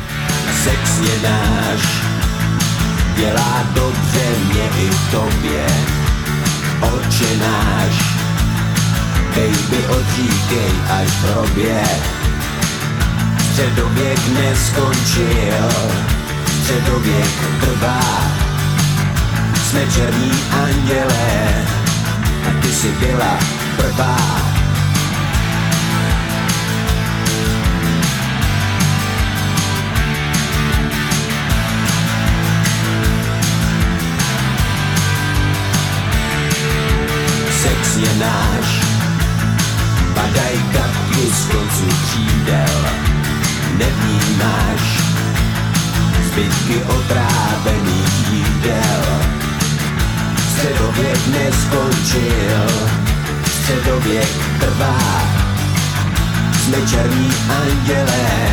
Sex 0.63 0.83
je 1.03 1.17
náš, 1.27 1.83
dělá 3.19 3.55
dobře 3.75 4.27
mě 4.47 4.67
i 4.79 4.89
tobě. 5.11 5.67
Oče 6.81 7.31
náš, 7.43 7.95
baby 9.35 9.81
odříkej 9.91 10.73
až 10.91 11.09
v 11.09 11.25
hrobě. 11.35 11.83
Neskončil, 14.37 15.69
středověk 16.67 17.61
trvá. 17.61 18.01
Jsme 19.65 19.87
černí 19.95 20.33
andělé 20.51 21.65
a 22.49 22.63
ty 22.63 22.73
si 22.73 22.89
byla 22.91 23.39
prvá. 23.77 24.17
sex 37.63 37.97
je 37.97 38.15
náš 38.19 38.81
Padaj 40.15 40.57
kapky 40.73 41.21
z 41.21 41.45
koncu 41.47 41.87
křídel 42.07 42.87
Nevnímáš 43.79 45.06
Zbytky 46.37 46.85
otrávených 46.85 48.31
jídel. 48.31 49.05
Středověk 50.53 51.27
neskončil 51.27 52.89
Středověk 53.47 54.29
trvá. 54.61 55.23
Jsme 56.53 56.77
černí 56.91 57.33
andělé 57.49 58.51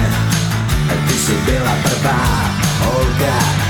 ty 1.07 1.13
jsi 1.13 1.31
byla 1.45 1.75
prvá 1.83 2.51
holka. 2.79 3.63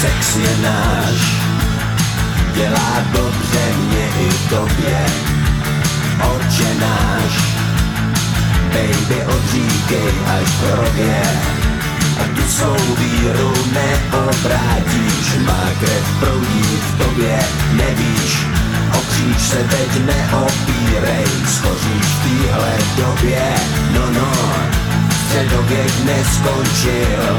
Sex 0.00 0.36
je 0.36 0.56
náš, 0.62 1.47
dělá 2.58 2.92
dobře 3.12 3.64
mě 3.76 4.08
i 4.20 4.48
tobě. 4.48 5.06
Oče 6.34 6.74
náš, 6.80 7.34
baby 8.72 9.24
odříkej 9.26 10.12
až 10.26 10.48
hrobě. 10.48 11.22
A 12.20 12.24
tu 12.36 12.42
svou 12.48 12.94
víru 12.98 13.54
neobrátíš, 13.72 15.26
má 15.46 15.64
krev 15.80 16.06
proudí 16.20 16.62
v 16.62 16.98
tobě, 16.98 17.38
nevíš, 17.72 18.46
Okříš 18.98 19.48
se 19.48 19.56
teď 19.56 20.04
neopírej, 20.04 21.26
schoříš 21.46 22.06
v 22.06 22.22
téhle 22.22 22.72
době, 22.96 23.42
no 23.94 24.10
no, 24.10 24.32
středověk 25.26 26.04
neskončil, 26.04 27.38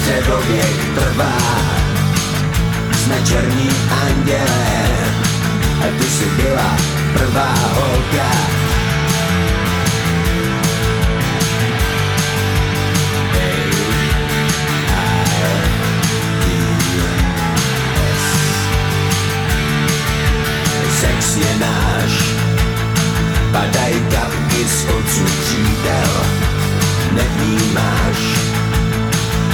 středověk 0.00 0.94
trvá 0.94 1.83
černí 3.24 3.70
anděle 4.06 4.66
A 5.80 5.98
ty 5.98 6.04
si 6.04 6.24
byla 6.24 6.76
prvá 7.14 7.54
holka. 7.74 8.30
Sex 21.00 21.36
je 21.36 21.58
náš. 21.58 22.12
Padají 23.52 24.00
kapky 24.10 24.64
z 24.64 24.84
odsud 24.84 25.30
přítel, 25.44 26.26
Nevnímáš. 27.12 28.18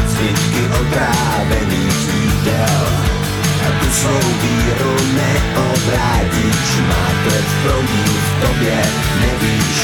Zbytky 0.08 0.62
otrávených 0.80 2.08
jídel 2.14 3.19
tu 3.80 3.88
svou 3.92 4.20
víru 4.42 4.96
neobrátíš 5.14 6.70
Má 6.88 7.06
krev 7.24 7.48
proudí 7.62 8.04
v 8.26 8.46
tobě, 8.46 8.78
nevíš. 9.20 9.78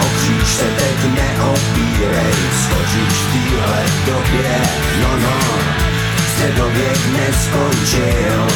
O 0.00 0.06
se 0.44 0.64
teď 0.64 0.98
neopírej. 1.14 2.34
Skočíš 2.64 3.16
v 3.18 3.32
téhle 3.32 3.84
době, 4.06 4.60
no 5.02 5.16
no 5.22 5.38
Středověk 6.34 7.00
neskončil. 7.16 8.46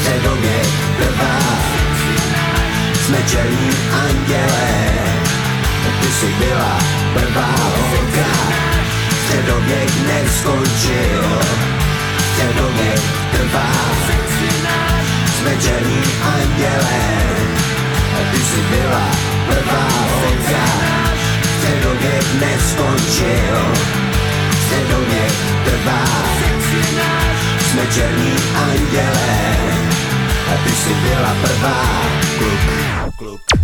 Středověk 0.00 0.68
trvá. 0.98 1.38
Jsme 3.06 3.18
černí 3.30 3.70
andělé. 3.92 4.90
Ty 6.00 6.08
si 6.10 6.26
byla 6.26 6.78
prvá 7.14 7.54
holka. 7.76 8.30
Středověk 9.24 9.90
neskončil. 10.06 11.40
Středověk 12.32 13.23
trvá. 13.36 13.70
Jsme 15.38 15.56
černí 15.56 16.02
andělé, 16.22 17.00
ty 18.30 18.38
si 18.38 18.60
byla 18.70 19.10
prvá 19.46 19.88
holka. 20.10 20.66
Středověk 21.58 22.24
neskončil, 22.40 23.58
středověk 24.64 25.32
trvá. 25.64 26.04
Jsme 27.70 27.86
černí 27.94 28.32
andělé, 28.54 29.56
ty 30.64 30.70
si 30.70 30.94
byla 30.94 31.34
prvá. 31.42 32.02
Kluk, 32.38 32.60
kluk. 33.16 33.63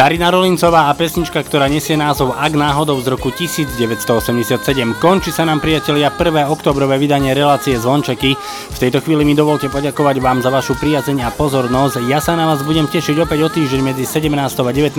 Darina 0.00 0.32
Rolincová 0.32 0.88
a 0.88 0.96
pesnička, 0.96 1.44
ktorá 1.44 1.68
nesie 1.68 1.92
názov 1.92 2.32
Ak 2.32 2.56
náhodou 2.56 2.96
z 3.04 3.12
roku 3.12 3.28
1987. 3.36 4.64
Končí 4.96 5.28
sa 5.28 5.44
nám 5.44 5.60
priatelia 5.60 6.08
1. 6.08 6.48
oktobrové 6.48 6.96
vydanie 6.96 7.36
relácie 7.36 7.76
Zvončeky. 7.76 8.32
V 8.72 8.78
tejto 8.80 9.04
chvíli 9.04 9.28
mi 9.28 9.36
dovolte 9.36 9.68
poďakovať 9.68 10.16
vám 10.24 10.40
za 10.40 10.48
vašu 10.48 10.80
priazeň 10.80 11.20
a 11.20 11.28
pozornosť. 11.36 12.00
Ja 12.08 12.16
sa 12.16 12.32
na 12.32 12.48
vás 12.48 12.64
budem 12.64 12.88
tešiť 12.88 13.12
opäť 13.20 13.44
o 13.44 13.52
týždeň 13.52 13.92
medzi 13.92 14.08
17. 14.08 14.40
a 14.40 14.72
19. 14.72 14.96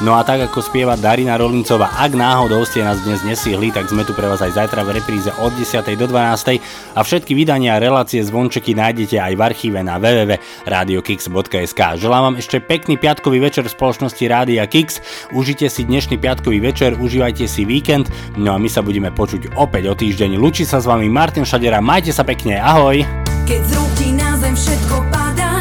No 0.00 0.16
a 0.16 0.24
tak 0.24 0.48
ako 0.48 0.64
spieva 0.64 0.96
Darina 0.96 1.36
Rolincová, 1.36 2.00
ak 2.00 2.16
náhodou 2.16 2.64
ste 2.64 2.88
nás 2.88 2.96
dnes 3.04 3.20
nesihli, 3.20 3.68
tak 3.68 3.92
sme 3.92 4.08
tu 4.08 4.16
pre 4.16 4.32
vás 4.32 4.40
aj 4.40 4.56
zajtra 4.56 4.80
v 4.80 4.96
repríze 4.96 5.28
od 5.44 5.52
10. 5.52 5.92
do 5.92 6.08
12. 6.08 6.96
A 6.96 7.00
všetky 7.04 7.36
vydania 7.36 7.76
a 7.76 7.82
relácie 7.84 8.24
Zvončeky 8.24 8.72
nájdete 8.72 9.20
aj 9.20 9.36
v 9.36 9.44
archíve 9.44 9.84
na 9.84 10.00
www.radiokix.sk. 10.00 12.00
Želám 12.00 12.32
vám 12.32 12.40
ešte 12.40 12.64
pekný 12.64 12.96
piatkový 12.96 13.44
večer 13.44 13.68
v 13.68 14.05
spoločnosti 14.06 14.30
Rádia 14.30 14.64
Kix. 14.70 15.02
Užite 15.34 15.66
si 15.66 15.82
dnešný 15.82 16.22
piatkový 16.22 16.62
večer, 16.62 16.94
užívajte 16.94 17.50
si 17.50 17.66
víkend, 17.66 18.06
no 18.38 18.54
a 18.54 18.58
my 18.58 18.70
sa 18.70 18.80
budeme 18.80 19.10
počuť 19.10 19.58
opäť 19.58 19.90
o 19.90 19.94
týždeň. 19.98 20.38
Lučí 20.38 20.62
sa 20.62 20.78
s 20.78 20.86
vami 20.86 21.10
Martin 21.10 21.42
Šadera, 21.42 21.82
majte 21.82 22.14
sa 22.14 22.22
pekne, 22.22 22.62
ahoj! 22.62 23.02
Keď 23.46 23.62
z 23.66 23.74
ti 23.98 24.08
na 24.14 24.34
zem 24.38 24.54
všetko 24.58 24.96
padá 25.10 25.58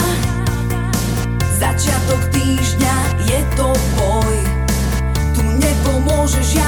Začiatok 1.57 2.21
týždňa 2.33 2.95
je 3.29 3.39
to 3.53 3.69
boj 3.93 4.35
Tu 5.37 5.41
nepomôže 5.61 6.41
žiadna 6.41 6.64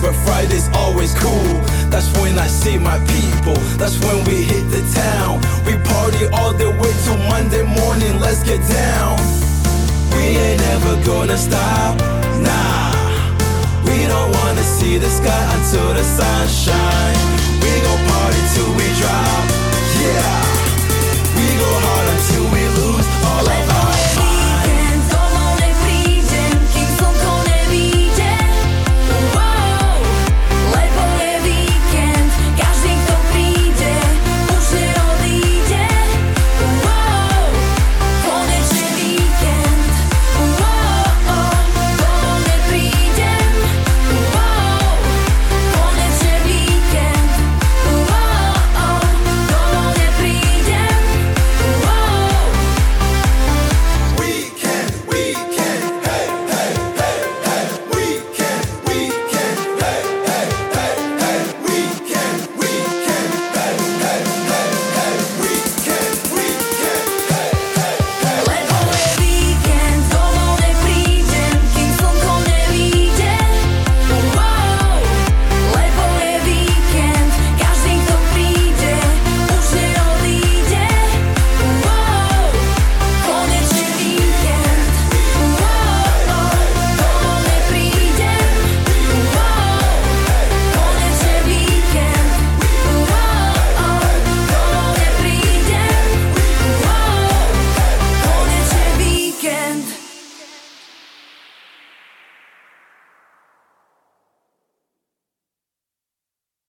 but 0.00 0.14
Friday's 0.24 0.68
always 0.74 1.14
cool. 1.14 1.54
That's 1.92 2.08
when 2.18 2.38
I 2.38 2.46
see 2.46 2.78
my 2.78 2.98
people, 3.14 3.56
that's 3.76 3.98
when 4.00 4.24
we 4.24 4.42
hit 4.42 4.64
the 4.70 4.82
town. 4.94 5.40
We 5.66 5.76
party 5.92 6.26
all 6.32 6.52
the 6.52 6.70
way 6.70 6.92
till 7.04 7.18
Monday 7.28 7.62
morning, 7.62 8.18
let's 8.20 8.42
get 8.42 8.60
down. 8.68 9.16
We 10.16 10.36
ain't 10.36 10.62
ever 10.74 10.94
gonna 11.04 11.36
stop, 11.36 11.98
nah. 12.40 12.92
We 13.84 14.06
don't 14.06 14.32
wanna 14.38 14.62
see 14.62 14.98
the 14.98 15.10
sky 15.10 15.44
until 15.56 15.94
the 15.94 16.04
sun 16.04 16.48
shine. 16.48 17.20
We 17.62 17.70
gon' 17.84 18.02
party 18.08 18.42
till 18.54 18.70
we 18.74 18.86
drop. 19.00 19.60